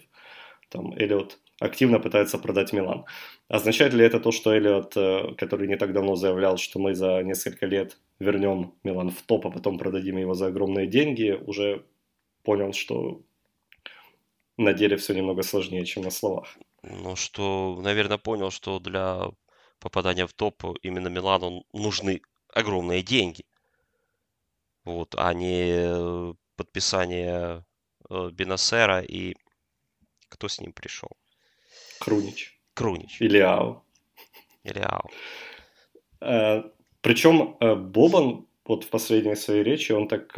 [0.72, 3.06] там Эллиот активно пытается продать Милан.
[3.48, 7.22] Означает ли это то, что Эллиот, э, который не так давно заявлял, что мы за
[7.24, 11.86] несколько лет вернем Милан в топ, а потом продадим его за огромные деньги, уже
[12.44, 13.22] понял, что
[14.58, 16.58] на деле все немного сложнее, чем на словах?
[16.84, 19.32] Ну, что, наверное, понял, что для
[19.80, 22.22] попадания в топ именно Милану нужны
[22.54, 23.44] огромные деньги.
[24.84, 27.66] Вот, а не подписание
[28.10, 29.36] э, Бенасера и
[30.32, 31.10] кто с ним пришел?
[32.00, 32.60] Крунич.
[32.74, 33.22] Крунич.
[33.22, 33.84] Или Ау.
[34.64, 35.10] Или Ау.
[36.22, 36.64] Э,
[37.02, 40.38] причем э, Бобан вот в последней своей речи он так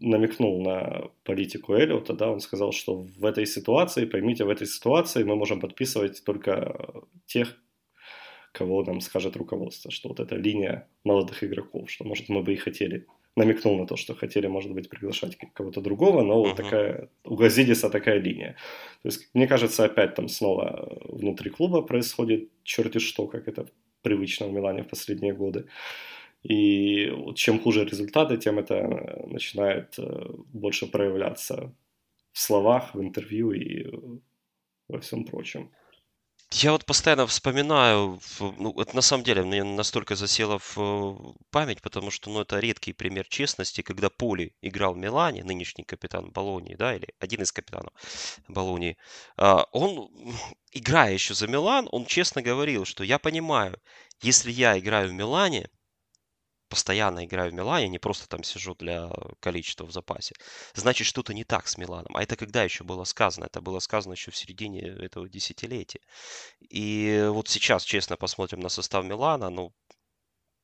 [0.00, 5.24] намекнул на политику Эллиота, да, он сказал, что в этой ситуации, поймите, в этой ситуации
[5.24, 7.56] мы можем подписывать только тех,
[8.52, 12.56] кого нам скажет руководство, что вот эта линия молодых игроков, что, может, мы бы и
[12.56, 13.06] хотели
[13.36, 16.48] намекнул на то, что хотели, может быть, приглашать кого-то другого, но uh-huh.
[16.48, 18.56] вот такая, у Газидиса такая линия.
[19.02, 23.66] То есть, мне кажется, опять там снова внутри клуба происходит черти что, как это
[24.02, 25.66] привычно в Милане в последние годы.
[26.42, 30.02] И вот чем хуже результаты, тем это начинает э,
[30.52, 31.74] больше проявляться
[32.32, 33.86] в словах, в интервью и
[34.88, 35.70] во всем прочем.
[36.52, 41.82] Я вот постоянно вспоминаю, ну, это на самом деле мне настолько засело в э, память,
[41.82, 46.76] потому что, ну, это редкий пример честности, когда Поли играл в Милане, нынешний капитан Болонии,
[46.76, 47.92] да, или один из капитанов
[48.46, 48.96] Болонии,
[49.36, 50.08] а, он,
[50.72, 53.80] играя еще за Милан, он честно говорил, что я понимаю,
[54.22, 55.68] если я играю в Милане,
[56.68, 59.10] постоянно играю в Милане, не просто там сижу для
[59.40, 60.34] количества в запасе,
[60.74, 62.16] значит что-то не так с Миланом.
[62.16, 63.44] А это когда еще было сказано?
[63.44, 66.00] Это было сказано еще в середине этого десятилетия.
[66.60, 69.72] И вот сейчас, честно, посмотрим на состав Милана, ну,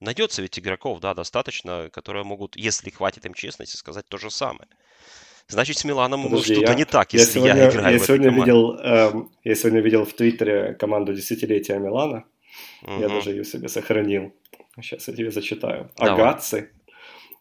[0.01, 4.69] найдется ведь игроков, да, достаточно, которые могут, если хватит им честности, сказать то же самое.
[5.49, 8.07] Значит, с Миланом Подожди, что-то я, не так, если я, сегодня, я играю я в
[8.07, 9.13] сегодня видел, э,
[9.45, 12.25] Я сегодня видел в Твиттере команду десятилетия Милана.
[12.83, 13.01] Угу.
[13.01, 14.35] Я даже ее себе сохранил.
[14.81, 15.91] Сейчас я тебе зачитаю.
[15.97, 16.15] Давай.
[16.15, 16.71] Агаци,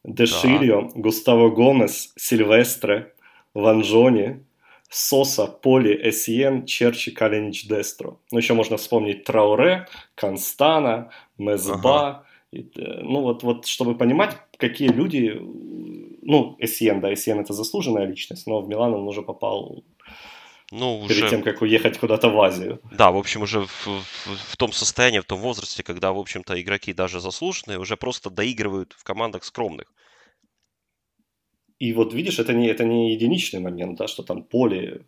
[0.04, 0.90] Дешильо, да.
[0.96, 3.14] Густаво Гомес, Сильвестре,
[3.54, 4.44] Ванжони,
[4.90, 8.18] Соса, Поли, Эсиен, Черчи, Калинич, Дестро.
[8.32, 12.08] Ну, еще можно вспомнить Трауре, Констана, Мезба.
[12.10, 12.26] Ага.
[12.52, 15.40] И, ну, вот, вот, чтобы понимать, какие люди...
[16.24, 19.84] Ну, Эсиен, да, Эсиен это заслуженная личность, но в Милан он уже попал
[20.72, 22.80] ну, перед тем, как уехать куда-то в Азию.
[22.97, 26.59] Да, в общем, уже в, в, в том состоянии, в том возрасте, когда, в общем-то,
[26.61, 29.93] игроки даже заслуженные уже просто доигрывают в командах скромных.
[31.78, 35.05] И вот видишь, это не, это не единичный момент, да, что там поле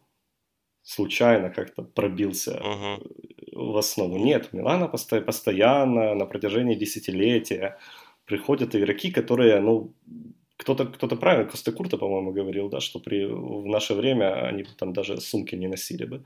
[0.82, 3.72] случайно как-то пробился угу.
[3.72, 4.18] в основу.
[4.18, 7.78] Нет, Милана постоянно на протяжении десятилетия
[8.26, 9.94] приходят игроки, которые, ну,
[10.58, 15.20] кто-то кто правильно, Костекурта, по-моему, говорил, да, что при, в наше время они там даже
[15.22, 16.24] сумки не носили бы.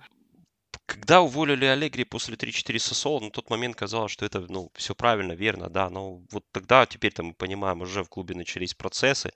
[0.85, 5.33] Когда уволили Аллегри после 3-4 Сосола, на тот момент казалось, что это, ну, все правильно,
[5.33, 9.31] верно, да, но вот тогда, теперь-то мы понимаем, уже в клубе начались процессы,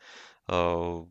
[0.48, 1.06] э,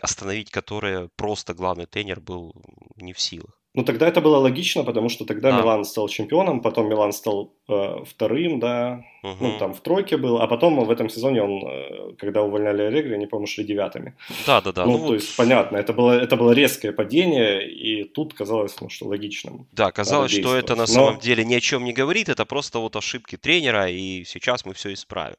[0.00, 2.54] остановить которые просто главный тренер был
[2.96, 3.61] не в силах.
[3.74, 5.58] Ну, тогда это было логично, потому что тогда да.
[5.58, 9.36] Милан стал чемпионом, потом Милан стал э, вторым, да, угу.
[9.40, 13.14] ну, там в тройке был, а потом в этом сезоне он, э, когда увольняли Аллегри,
[13.14, 14.14] они, по-моему, шли девятыми.
[14.46, 14.84] Да-да-да.
[14.84, 15.14] Ну, ну, то вот...
[15.14, 19.66] есть, понятно, это было, это было резкое падение, и тут казалось, ну, что логичным.
[19.72, 21.20] Да, казалось, что это на самом Но...
[21.20, 24.92] деле ни о чем не говорит, это просто вот ошибки тренера, и сейчас мы все
[24.92, 25.36] исправим.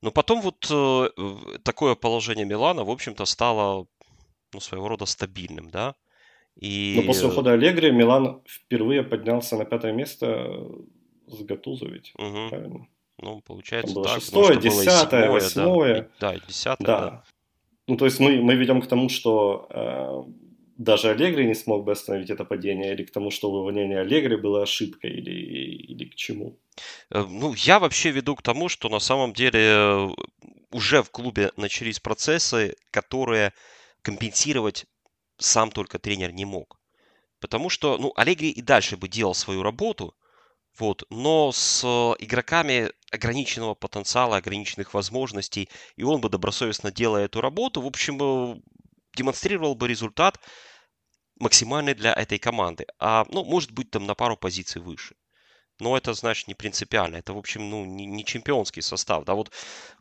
[0.00, 1.08] Но потом вот э,
[1.62, 3.86] такое положение Милана, в общем-то, стало
[4.54, 5.94] ну, своего рода стабильным, да,
[6.56, 6.94] и...
[6.96, 10.66] Но после ухода Аллегри Милан впервые поднялся на пятое место
[11.26, 12.48] с Гатузо ведь, угу.
[12.48, 12.88] правильно?
[13.18, 14.22] Ну, получается Там было так.
[14.22, 16.10] Шестое, десятое, восьмое.
[16.20, 17.00] Да, да десятое, да.
[17.00, 17.24] да.
[17.88, 20.22] Ну, то есть мы, мы ведем к тому, что э,
[20.76, 24.62] даже Аллегри не смог бы остановить это падение, или к тому, что увольнение Аллегри было
[24.62, 26.58] ошибкой, или, или к чему?
[27.10, 30.08] Э, ну, я вообще веду к тому, что на самом деле э,
[30.72, 33.52] уже в клубе начались процессы, которые
[34.02, 34.86] компенсировать
[35.38, 36.78] сам только тренер не мог.
[37.40, 40.16] Потому что, ну, Аллегри и дальше бы делал свою работу,
[40.78, 41.84] вот, но с
[42.18, 48.60] игроками ограниченного потенциала, ограниченных возможностей, и он бы добросовестно делая эту работу, в общем, э,
[49.14, 50.38] демонстрировал бы результат
[51.38, 52.86] максимальный для этой команды.
[52.98, 55.16] А, ну, может быть, там на пару позиций выше
[55.80, 57.16] но это, значит, не принципиально.
[57.16, 59.24] Это, в общем, ну, не, не чемпионский состав.
[59.24, 59.50] Да, вот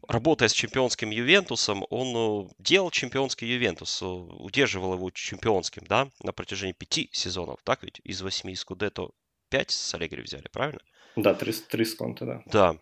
[0.07, 6.31] работая с чемпионским Ювентусом, он э, делал чемпионский Ювентус, э, удерживал его чемпионским, да, на
[6.31, 8.01] протяжении пяти сезонов, так ведь?
[8.03, 9.09] Из восьми из Кудето
[9.49, 10.81] пять с Аллегри взяли, правильно?
[11.15, 12.43] Да, три, три с Конте, да.
[12.45, 12.77] Да.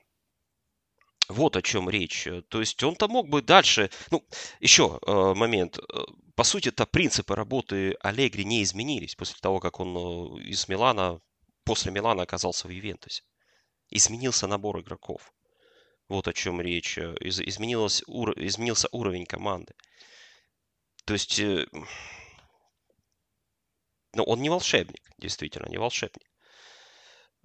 [1.29, 2.27] Вот о чем речь.
[2.49, 3.89] То есть он-то мог бы дальше...
[4.11, 4.25] Ну,
[4.59, 5.79] еще э, момент.
[6.35, 11.21] По сути-то принципы работы Аллегри не изменились после того, как он э, из Милана
[11.63, 13.23] после Милана оказался в Ювентусе.
[13.89, 15.33] Изменился набор игроков.
[16.09, 16.97] Вот о чем речь.
[16.97, 19.73] Из, изменилось, ур, изменился уровень команды.
[21.05, 21.65] То есть, э,
[24.13, 26.29] ну, он не волшебник, действительно, не волшебник.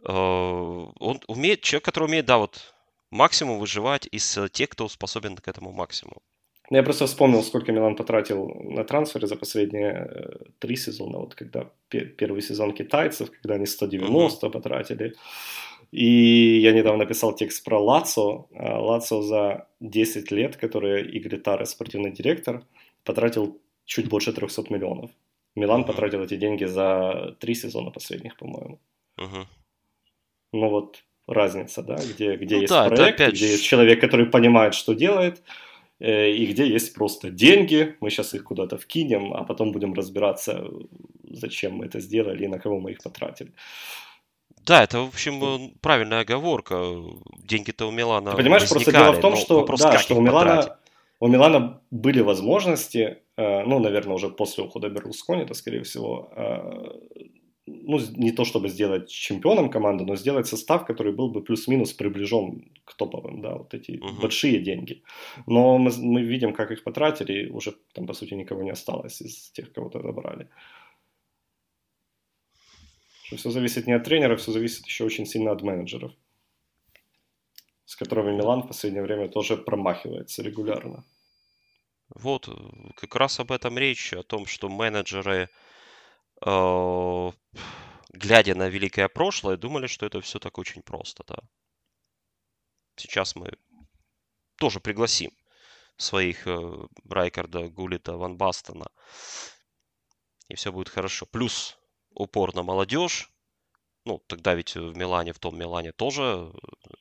[0.04, 2.74] Э, он умеет, человек, который умеет, да, вот
[3.10, 6.22] максимум выживать из тех, кто способен к этому максимуму.
[6.70, 11.18] Я просто вспомнил, сколько Милан потратил на трансферы за последние э, три сезона.
[11.18, 14.50] Вот когда первый сезон китайцев, когда они 190 uh-huh.
[14.50, 15.14] потратили.
[15.92, 18.46] И я недавно написал текст про Лацо.
[18.54, 22.62] А, Лацо за 10 лет, который Игорь Таре, спортивный директор,
[23.04, 25.10] потратил чуть больше 300 миллионов.
[25.54, 25.86] Милан uh-huh.
[25.86, 28.78] потратил эти деньги за три сезона последних, по-моему.
[29.18, 29.46] Uh-huh.
[30.52, 33.34] Ну вот разница, да, где, где ну, есть да, проект, опять...
[33.34, 35.42] где есть человек, который понимает, что делает,
[36.00, 40.64] и где есть просто деньги, мы сейчас их куда-то вкинем, а потом будем разбираться,
[41.24, 43.52] зачем мы это сделали и на кого мы их потратили.
[44.68, 46.76] Да, это, в общем, э, правильная оговорка.
[47.38, 50.78] Деньги-то у Милана Ты понимаешь, просто дело в том, что, да, что у Милана,
[51.20, 56.30] у Милана были возможности, э, ну, наверное, уже после ухода Берлускони, это, скорее всего,
[57.68, 62.70] ну, не то чтобы сделать чемпионом команды, но сделать состав, который был бы плюс-минус приближен
[62.84, 64.20] к топовым, да, вот эти uh-huh.
[64.20, 65.02] большие деньги.
[65.46, 69.20] Но мы, мы видим, как их потратили, и уже там, по сути, никого не осталось
[69.20, 70.48] из тех, кого то забрали.
[73.24, 76.12] Что все зависит не от тренера, все зависит еще очень сильно от менеджеров,
[77.84, 81.04] с которыми Милан в последнее время тоже промахивается регулярно.
[82.14, 82.48] Вот,
[82.94, 85.67] как раз об этом речь, о том, что менеджеры Э,
[86.40, 87.34] глядя
[88.54, 91.38] на великое прошлое, думали, что это все так очень просто, да.
[92.96, 93.50] Сейчас мы
[94.56, 95.30] тоже пригласим
[95.96, 98.86] своих э, Райкарда, Гулита, Ван Бастона.
[100.48, 101.26] И все будет хорошо.
[101.26, 101.78] Плюс
[102.14, 103.30] упор на молодежь.
[104.04, 106.52] Ну, тогда ведь в Милане, в том Милане тоже...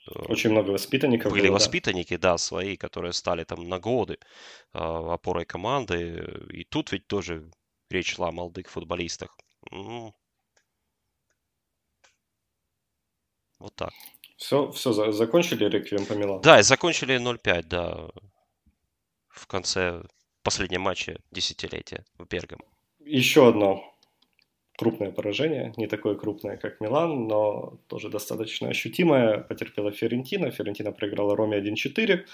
[0.08, 1.32] Э, очень много воспитанников.
[1.32, 2.34] Были было, воспитанники, да.
[2.34, 4.20] да, свои, которые стали там на годы
[4.74, 6.46] э, опорой команды.
[6.52, 7.50] И тут ведь тоже
[7.90, 9.38] речь шла о молодых футболистах.
[9.72, 10.14] Ну,
[13.60, 13.94] вот так.
[14.38, 16.42] Все, все, закончили реквием по Милану?
[16.42, 18.10] Да, и закончили 0-5, да,
[19.30, 20.04] в конце
[20.44, 22.60] последнего матча десятилетия в Бергам.
[23.00, 23.84] Еще одно
[24.78, 30.52] крупное поражение, не такое крупное, как Милан, но тоже достаточно ощутимое, потерпела Ферентина.
[30.52, 32.26] Ферентина проиграла Роме 1-4.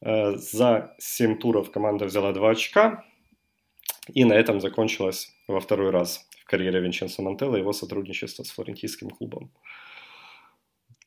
[0.00, 3.04] Э, за 7 туров команда взяла 2 очка,
[4.08, 9.10] и на этом закончилось во второй раз в карьере Винченцо Мантелло его сотрудничество с флорентийским
[9.10, 9.50] клубом.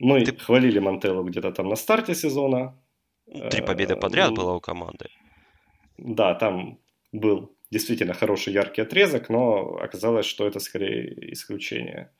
[0.00, 0.36] Мы Ты...
[0.36, 2.78] хвалили Мантелло где-то там на старте сезона.
[3.50, 5.08] Три победы э, подряд ну, было у команды.
[5.98, 6.78] Да, там
[7.12, 12.10] был действительно хороший яркий отрезок, но оказалось, что это скорее исключение.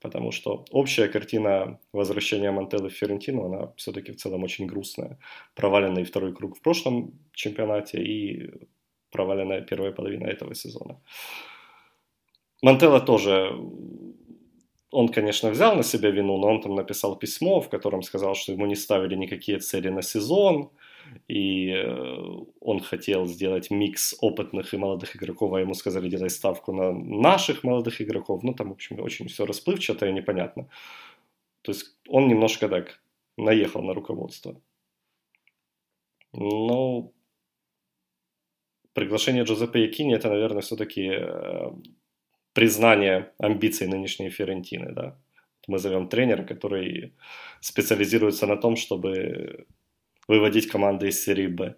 [0.00, 5.18] Потому что общая картина возвращения Мантеллы в Ферентину, она все-таки в целом очень грустная.
[5.54, 8.50] Проваленный второй круг в прошлом чемпионате и
[9.12, 11.00] проваленная первая половина этого сезона.
[12.62, 13.52] Мантелла тоже,
[14.90, 18.52] он, конечно, взял на себя вину, но он там написал письмо, в котором сказал, что
[18.52, 20.70] ему не ставили никакие цели на сезон,
[21.28, 26.72] и э, он хотел сделать микс опытных и молодых игроков, а ему сказали делать ставку
[26.72, 28.42] на наших молодых игроков.
[28.42, 30.68] Ну, там, в общем, очень все расплывчато и непонятно.
[31.62, 33.00] То есть он немножко так
[33.36, 34.60] наехал на руководство.
[36.32, 37.12] Но
[38.94, 41.70] приглашение Джузеппе Якини это, наверное, все-таки э,
[42.52, 45.18] признание амбиций нынешней Ферентины, да.
[45.68, 47.14] Мы зовем тренера, который
[47.60, 49.66] специализируется на том, чтобы
[50.26, 51.76] выводить команды из серии Б.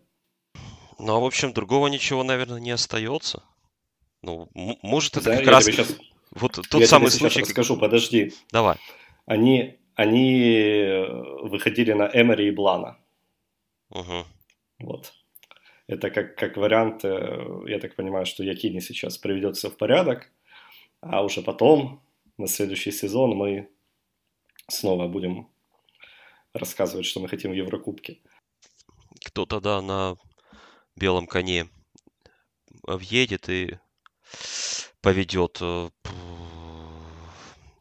[0.99, 3.43] Ну, а в общем, другого ничего, наверное, не остается.
[4.23, 5.65] Ну, может, это да, как раз...
[5.65, 5.95] Сейчас...
[6.31, 7.35] Вот тот я самый тебе случай...
[7.35, 8.33] Сейчас расскажу, подожди.
[8.51, 8.77] Давай.
[9.27, 11.07] Они, они э,
[11.43, 12.97] выходили на Эмери и Блана.
[13.91, 14.25] Угу.
[14.81, 15.13] Вот.
[15.87, 20.31] Это как, как вариант, э, я так понимаю, что Якини сейчас приведет все в порядок,
[21.01, 22.01] а уже потом,
[22.39, 23.69] на следующий сезон, мы
[24.69, 25.49] снова будем
[26.55, 28.19] рассказывать, что мы хотим в Еврокубке
[29.25, 30.17] кто-то, да, на
[30.97, 31.67] белом коне
[32.87, 33.77] въедет и
[35.01, 35.59] поведет.
[35.61, 35.89] Э,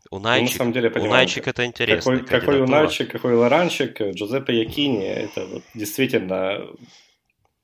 [0.10, 2.20] Унайчик, ну, на самом деле, понимаю, Унайчик это интересно.
[2.20, 6.68] Какой, какой Унайчик, какой Лоранчик, Джузеппе Якини, это вот действительно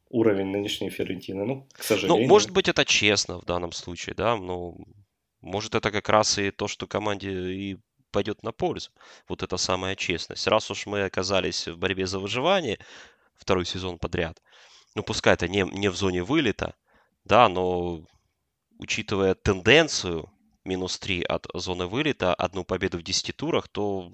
[0.09, 2.23] уровень нынешней Ферентины, ну, к сожалению.
[2.23, 4.75] Ну, может быть, это честно в данном случае, да, но
[5.41, 7.77] может это как раз и то, что команде и
[8.11, 8.89] пойдет на пользу.
[9.27, 10.47] Вот это самая честность.
[10.47, 12.79] Раз уж мы оказались в борьбе за выживание,
[13.35, 14.41] второй сезон подряд.
[14.95, 16.75] Ну, пускай это не, не в зоне вылета,
[17.23, 18.03] да, но
[18.79, 20.31] учитывая тенденцию
[20.65, 24.11] минус 3 от зоны вылета, одну победу в 10 турах, то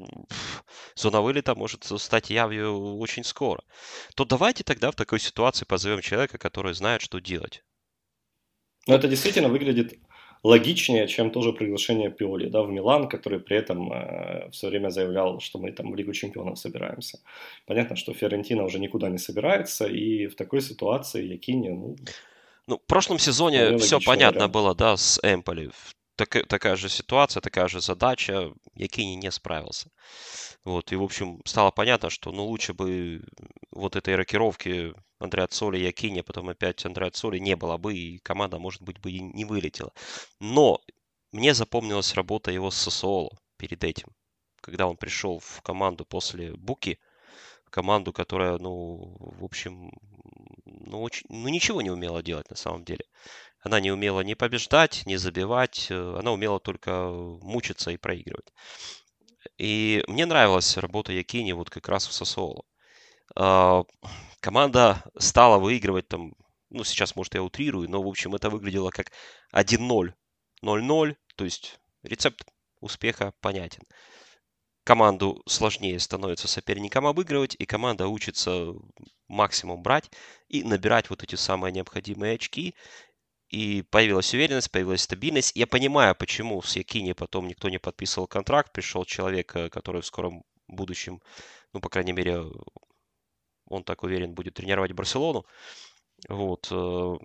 [0.95, 3.63] зона вылета может стать явью очень скоро.
[4.15, 7.63] То давайте тогда в такой ситуации позовем человека, который знает, что делать.
[8.87, 9.99] Но это действительно выглядит
[10.43, 15.39] логичнее, чем тоже приглашение Пиоли да, в Милан, который при этом э, все время заявлял,
[15.39, 17.19] что мы там в Лигу Чемпионов собираемся.
[17.65, 21.95] Понятно, что Фиорентина уже никуда не собирается, и в такой ситуации Якини, ну...
[22.67, 24.53] Ну, в прошлом сезоне все понятно вариант.
[24.53, 25.69] было, да, с Эмполи.
[26.15, 28.51] Так, такая же ситуация, такая же задача.
[28.75, 29.89] Якини не справился.
[30.63, 33.21] Вот, и, в общем, стало понятно, что, ну, лучше бы
[33.71, 38.19] вот этой рокировки Андреа Цоли и Акини, потом опять Андреа Цоли не было бы, и
[38.19, 39.91] команда, может быть, бы и не вылетела.
[40.39, 40.79] Но
[41.31, 44.07] мне запомнилась работа его с Сосоло перед этим,
[44.61, 46.97] когда он пришел в команду после Буки,
[47.69, 49.91] команду, которая, ну, в общем,
[50.65, 53.03] ну, очень, ну, ничего не умела делать на самом деле.
[53.65, 57.09] Она не умела ни побеждать, ни забивать, э, она умела только
[57.41, 58.53] мучиться и проигрывать.
[59.57, 62.63] И мне нравилась работа Якини вот как раз в Сосоло.
[63.35, 63.83] А,
[64.39, 66.35] команда стала выигрывать там,
[66.69, 69.11] ну, сейчас, может, я утрирую, но, в общем, это выглядело как
[69.51, 70.13] 1-0,
[70.61, 72.47] 0-0, то есть рецепт
[72.81, 73.81] успеха понятен.
[74.83, 78.75] Команду сложнее становится соперникам обыгрывать, и команда учится
[79.27, 80.11] максимум брать
[80.49, 82.75] и набирать вот эти самые необходимые очки.
[83.55, 85.55] И появилась уверенность, появилась стабильность.
[85.55, 88.73] Я понимаю, почему с Якини потом никто не подписывал контракт.
[88.73, 91.21] Пришел человек, э, который в скором будущем,
[91.71, 92.43] ну, по крайней мере,
[93.69, 95.45] он так уверен, будет тренировать Барселону.
[96.27, 96.67] Вот.
[96.69, 97.15] Э,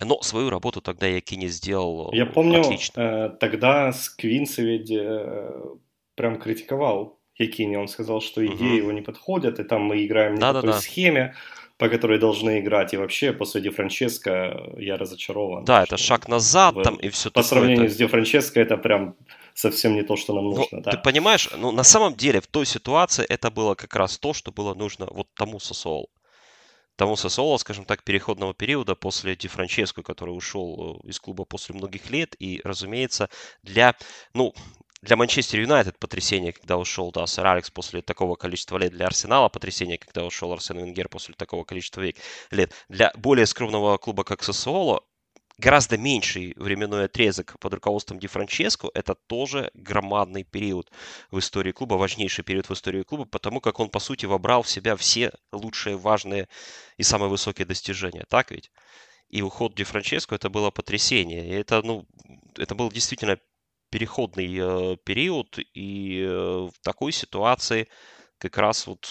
[0.00, 3.00] но свою работу тогда Якини сделал Я помню, отлично.
[3.00, 4.92] Э, тогда Сквинси ведь
[6.14, 7.76] прям критиковал Якини.
[7.76, 8.76] Он сказал, что идеи угу.
[8.76, 10.80] его не подходят, и там мы играем не да, по той да.
[10.80, 11.34] схеме,
[11.84, 12.94] по которой должны играть.
[12.94, 15.64] И вообще после Ди Франческо я разочарован.
[15.64, 17.48] Да, это шаг назад в, там и все По такое.
[17.48, 19.16] сравнению с Ди Франческо это прям
[19.52, 20.78] совсем не то, что нам ну, нужно.
[20.78, 20.90] Ну, да.
[20.92, 24.50] Ты понимаешь, ну на самом деле в той ситуации это было как раз то, что
[24.50, 26.08] было нужно вот тому Сосолу.
[26.96, 31.74] тому Сосоло, скажем так, переходного периода после Ди Франческо, который ушел э, из клуба после
[31.74, 32.34] многих лет.
[32.38, 33.28] И, разумеется,
[33.62, 33.94] для,
[34.32, 34.54] ну,
[35.04, 38.92] для Манчестер Юнайтед потрясение, когда ушел да, сэр Алекс после такого количества лет.
[38.92, 42.02] Для Арсенала потрясение, когда ушел Арсен Венгер после такого количества
[42.50, 42.72] лет.
[42.88, 45.02] Для более скромного клуба, как Сосоло,
[45.58, 50.90] гораздо меньший временной отрезок под руководством Ди Франческо, это тоже громадный период
[51.30, 54.70] в истории клуба, важнейший период в истории клуба, потому как он, по сути, вобрал в
[54.70, 56.48] себя все лучшие, важные
[56.96, 58.24] и самые высокие достижения.
[58.30, 58.70] Так ведь?
[59.28, 61.46] И уход Ди Франческо это было потрясение.
[61.46, 62.06] И это, ну,
[62.56, 63.38] это был действительно
[63.94, 67.86] переходный э, период, и э, в такой ситуации
[68.38, 69.06] как раз вот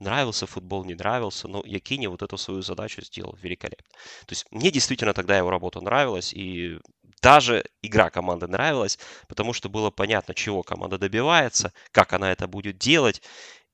[0.00, 3.86] нравился футбол, не нравился, но Якини вот эту свою задачу сделал великолепно.
[4.26, 6.80] То есть мне действительно тогда его работа нравилась, и
[7.22, 8.98] даже игра команды нравилась,
[9.28, 13.22] потому что было понятно, чего команда добивается, как она это будет делать,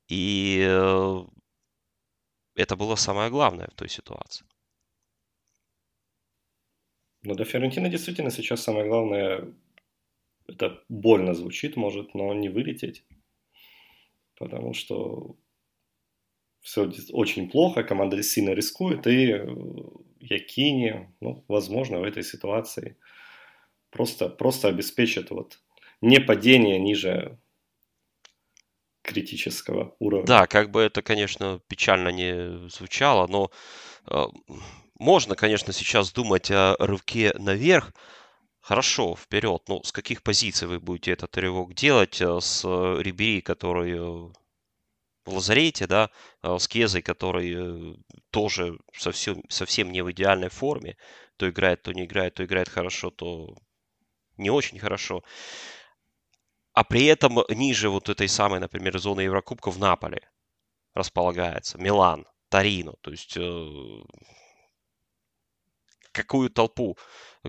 [0.08, 1.24] и э,
[2.56, 4.44] это было самое главное в той ситуации.
[7.22, 9.54] Ну, для Фиорентины действительно сейчас самое главное,
[10.46, 13.04] это больно звучит, может, но не вылететь.
[14.36, 15.36] Потому что
[16.60, 19.46] все очень плохо, команда сильно рискует, и э,
[20.20, 22.96] Якини, ну, возможно, в этой ситуации
[23.90, 25.60] просто, просто обеспечит вот
[26.00, 27.38] не падение ниже
[29.02, 30.26] критического уровня.
[30.26, 33.50] Да, как бы это, конечно, печально не звучало, но
[34.06, 34.24] э,
[34.98, 37.92] можно, конечно, сейчас думать о рывке наверх.
[38.62, 39.62] Хорошо, вперед.
[39.68, 42.20] Ну, с каких позиций вы будете этот рывок делать?
[42.20, 44.32] Э, с Рибери, который э,
[45.24, 46.10] в лазарете, да,
[46.42, 47.96] а, с Кезой, который э,
[48.30, 50.96] тоже совсем, совсем не в идеальной форме.
[51.36, 53.56] То играет, то не играет, то играет хорошо, то
[54.36, 55.24] не очень хорошо.
[56.72, 60.30] А при этом ниже вот этой самой, например, зоны Еврокубка в Наполе
[60.94, 62.94] располагается Милан, Торино.
[63.00, 63.68] То есть э,
[66.12, 66.96] какую толпу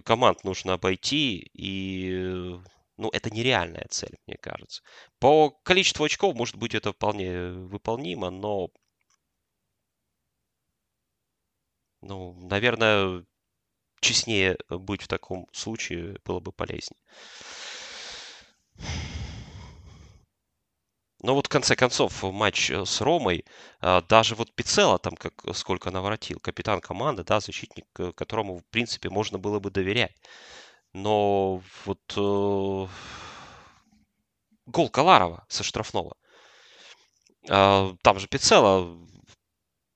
[0.04, 2.60] команд нужно обойти и
[2.98, 4.82] ну, это нереальная цель, мне кажется.
[5.20, 8.70] По количеству очков, может быть, это вполне выполнимо, но,
[12.02, 13.26] ну, наверное,
[14.00, 17.00] честнее быть в таком случае было бы полезнее.
[21.24, 23.46] Но вот в конце концов матч э, с Ромой,
[23.82, 28.66] а, даже вот Пицела там как сколько наворотил, капитан команды, да, защитник, э, которому в
[28.66, 30.16] принципе можно было бы доверять.
[30.94, 32.88] Но вот э,
[34.66, 36.16] гол Каларова со штрафного.
[37.50, 38.98] Э, там же Пиццелла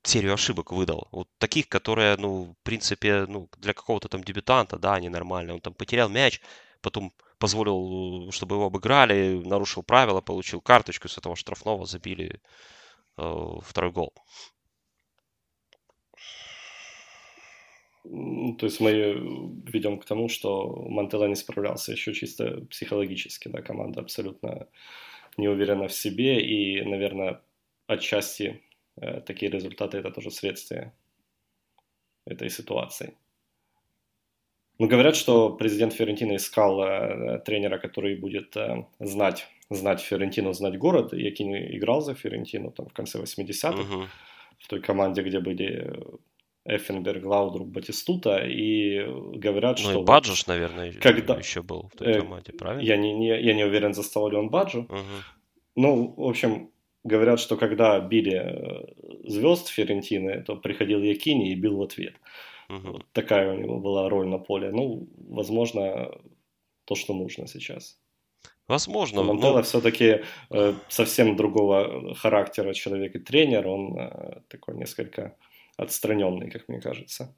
[0.03, 1.07] серию ошибок выдал.
[1.11, 5.55] Вот таких, которые, ну, в принципе, ну, для какого-то там дебютанта, да, они нормальные.
[5.55, 6.41] Он там потерял мяч,
[6.81, 12.41] потом позволил, чтобы его обыграли, нарушил правила, получил карточку с этого штрафного, забили
[13.17, 14.13] э, второй гол.
[18.03, 18.91] То есть мы
[19.65, 24.67] ведем к тому, что Мантелла не справлялся еще чисто психологически, да, команда абсолютно
[25.35, 27.41] не уверена в себе, и, наверное,
[27.85, 28.61] отчасти
[28.95, 30.93] э, такие результаты это тоже следствие
[32.25, 33.13] этой ситуации.
[34.79, 40.77] Ну, говорят, что президент Ферентина искал э, тренера, который будет э, знать, знать Ферентину, знать
[40.77, 41.13] город.
[41.13, 44.07] Якин играл за Ферентину там в конце 80-х, uh-huh.
[44.59, 45.93] в той команде, где были
[46.67, 49.03] Эффенберг, Лаудруп, Батистута, и
[49.39, 49.93] говорят, ну, что...
[49.93, 51.35] Ну и Баджуш, наверное, когда...
[51.35, 52.81] еще был в той э, команде, правильно?
[52.81, 54.81] Я не, не, я не уверен, застал ли он Баджу.
[54.81, 54.97] Угу.
[55.77, 56.69] Ну, в общем,
[57.03, 62.15] говорят, что когда били э, звезд Ферентины, то приходил Якини и бил в ответ.
[62.69, 62.91] Угу.
[62.91, 64.71] Вот такая у него была роль на поле.
[64.71, 66.11] Ну, возможно,
[66.85, 67.97] то, что нужно сейчас.
[68.67, 69.23] Возможно.
[69.23, 69.63] Монтелло но...
[69.63, 73.67] все-таки э, совсем другого характера человек и тренер.
[73.67, 75.37] Он э, такой несколько
[75.77, 77.33] отстраненный, как мне кажется.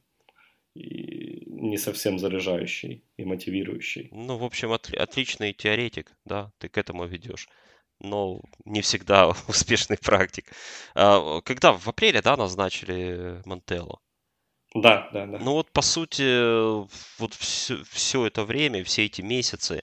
[0.74, 4.10] И не совсем заряжающий и мотивирующий.
[4.12, 7.48] Ну, в общем, от, отличный теоретик, да, ты к этому ведешь.
[8.00, 10.46] Но не всегда успешный практик.
[10.96, 14.00] А, когда в апреле, да, назначили Монтелло?
[14.76, 15.40] Да, да, да.
[15.40, 16.84] Ну вот, по сути,
[17.20, 19.82] вот все, все это время, все эти месяцы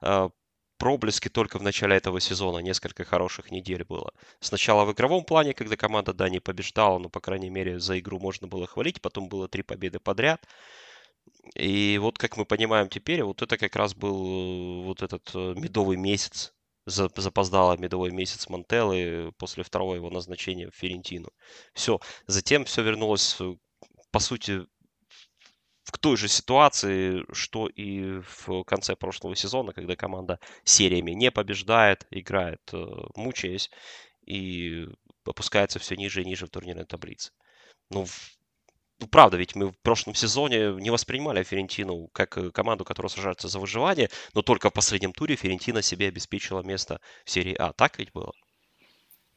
[0.00, 0.30] а,
[0.78, 2.58] проблески только в начале этого сезона.
[2.58, 4.12] Несколько хороших недель было.
[4.40, 8.18] Сначала в игровом плане, когда команда, да, не побеждала, но, по крайней мере, за игру
[8.18, 9.00] можно было хвалить.
[9.00, 10.44] Потом было три победы подряд.
[11.54, 15.54] И вот, как мы понимаем теперь, вот это как раз был э, вот этот э,
[15.56, 16.52] медовый месяц,
[16.86, 21.30] запоздало медовый месяц Монтеллы после второго его назначения в Ферентину.
[21.74, 22.00] Все.
[22.26, 23.54] Затем все вернулось, э,
[24.14, 24.64] по сути,
[25.82, 32.06] в той же ситуации, что и в конце прошлого сезона, когда команда сериями не побеждает,
[32.12, 32.76] играет, э,
[33.16, 33.70] мучаясь,
[34.24, 34.86] и
[35.26, 37.32] опускается все ниже и ниже в турнирной таблице.
[37.90, 38.06] Ну,
[39.00, 43.48] ну, правда, ведь мы в прошлом сезоне не воспринимали Ферентину как э, команду, которая сражается
[43.48, 47.72] за выживание, но только в последнем туре Ферентина себе обеспечила место в серии А.
[47.72, 48.32] Так ведь было?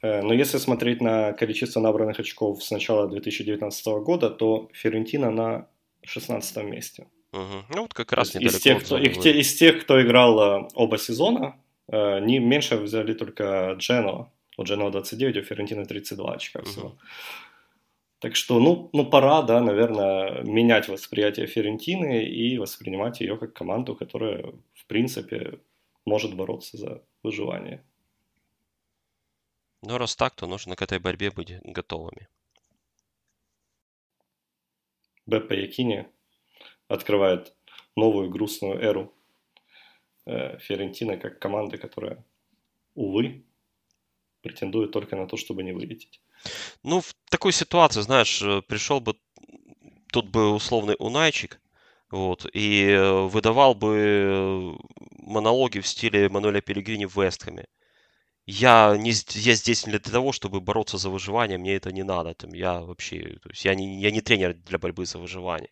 [0.02, 5.68] Э, но если смотреть на количество набранных очков с начала 2019 года, то Ферентина на
[6.04, 7.08] 16 месте.
[7.34, 7.76] Угу.
[7.76, 10.98] Ну вот как раз из тех, кто, их, те, из тех, кто играл э, оба
[10.98, 11.56] сезона,
[11.90, 14.30] не меньше взяли только Джено.
[14.58, 16.88] У Джено 29, у Ферентина 32 очка всего.
[16.88, 16.98] Угу.
[18.20, 23.96] Так что, ну, ну, пора, да, наверное, менять восприятие Ферентины и воспринимать ее как команду,
[23.96, 25.60] которая, в принципе,
[26.06, 27.84] может бороться за выживание.
[29.88, 32.28] Ну, раз так, то нужно к этой борьбе быть готовыми.
[35.26, 36.06] Беппа Якини
[36.90, 37.56] открывает
[37.96, 39.14] новую грустную эру
[40.26, 42.22] э, Ферентины как команды, которая,
[42.96, 43.46] увы,
[44.42, 46.20] претендует только на то, чтобы не вылететь.
[46.84, 49.16] Ну, в такой ситуации, знаешь, э, пришел бы
[50.12, 51.62] тут бы условный Унайчик,
[52.12, 54.78] вот, и э, выдавал бы
[55.12, 57.68] монологи в стиле Мануэля Пелегрини в Вестхэме.
[58.48, 62.34] Я, не, я здесь не для того, чтобы бороться за выживание, мне это не надо.
[62.34, 65.70] Там, я вообще, то есть я не, я не тренер для борьбы за выживание.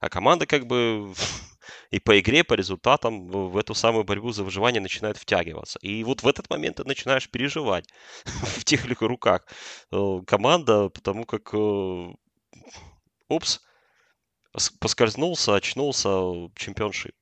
[0.00, 1.12] А команда как бы
[1.90, 5.80] и по игре, по результатам в эту самую борьбу за выживание начинает втягиваться.
[5.82, 7.86] И вот в этот момент ты начинаешь переживать
[8.24, 9.44] в тех или руках
[9.90, 12.12] э, команда, потому как э,
[13.28, 13.60] упс,
[14.80, 16.08] поскользнулся, очнулся,
[16.54, 17.14] чемпионшип.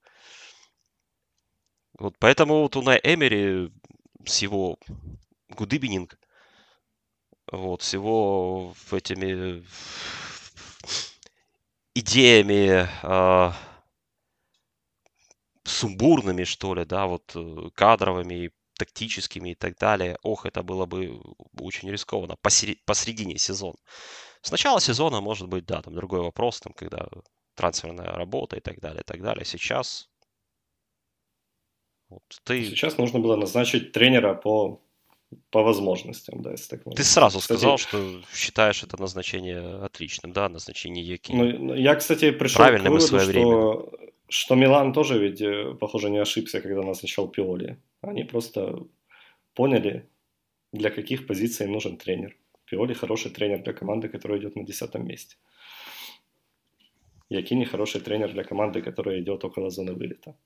[1.98, 3.70] Вот поэтому вот у Най Эмери
[4.26, 4.78] с его
[5.48, 6.18] гудыбининг,
[7.50, 9.64] вот, с его этими
[11.94, 13.52] идеями, э,
[15.64, 20.16] сумбурными, что ли, да, вот э, кадровыми, тактическими и так далее.
[20.22, 21.20] Ох, это было бы
[21.58, 23.76] очень рискованно посередине, посредине сезона.
[24.42, 27.08] С начала сезона, может быть, да, там другой вопрос, там, когда
[27.54, 29.44] трансферная работа и так далее, и так далее.
[29.44, 30.08] Сейчас
[32.10, 32.64] вот ты...
[32.64, 34.82] Сейчас нужно было назначить тренера по,
[35.50, 36.96] по возможностям, да, если так можно.
[36.96, 41.32] Ты сразу кстати, сказал, что считаешь это назначение отличным, да, назначение Яки.
[41.32, 43.92] Ну, ну, я, кстати, пришел Правильно к выводу, что
[44.30, 47.76] что Милан тоже ведь, э, похоже, не ошибся, когда назначал Пиоли.
[48.00, 48.86] Они просто
[49.54, 50.08] поняли,
[50.72, 52.36] для каких позиций нужен тренер.
[52.64, 55.36] Пиоли хороший тренер для команды, которая идет на десятом месте.
[57.28, 60.36] Якини хороший тренер для команды, которая идет около зоны вылета.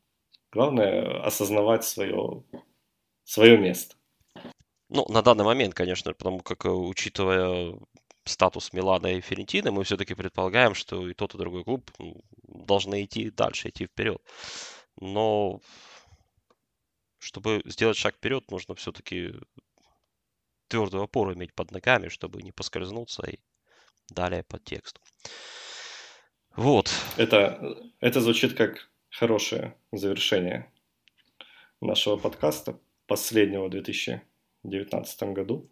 [0.54, 2.44] Главное осознавать свое,
[3.24, 3.96] свое место.
[4.88, 7.74] Ну, на данный момент, конечно, потому как, э, учитывая
[8.24, 11.90] статус Милана и Ферентины, мы все-таки предполагаем, что и тот, и другой клуб
[12.44, 14.22] должны идти дальше, идти вперед.
[15.00, 15.60] Но
[17.18, 19.34] чтобы сделать шаг вперед, нужно все-таки
[20.68, 23.40] твердую опору иметь под ногами, чтобы не поскользнуться и
[24.08, 25.00] далее по тексту.
[26.54, 26.92] Вот.
[27.16, 28.88] Это, это звучит как
[29.18, 30.70] хорошее завершение
[31.80, 35.68] нашего подкаста, последнего в 2019 году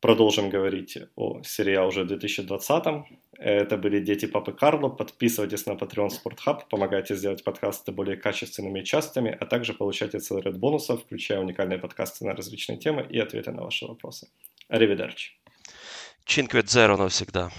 [0.00, 2.84] продолжим говорить о сериале уже в 2020.
[3.32, 4.88] Это были «Дети Папы Карло».
[4.88, 6.10] Подписывайтесь на Patreon
[6.46, 11.40] Hub, помогайте сделать подкасты более качественными и частыми, а также получайте целый ряд бонусов, включая
[11.40, 14.28] уникальные подкасты на различные темы и ответы на ваши вопросы.
[14.68, 15.32] Аривидерчи.
[16.24, 17.50] Чинквет Зеро навсегда.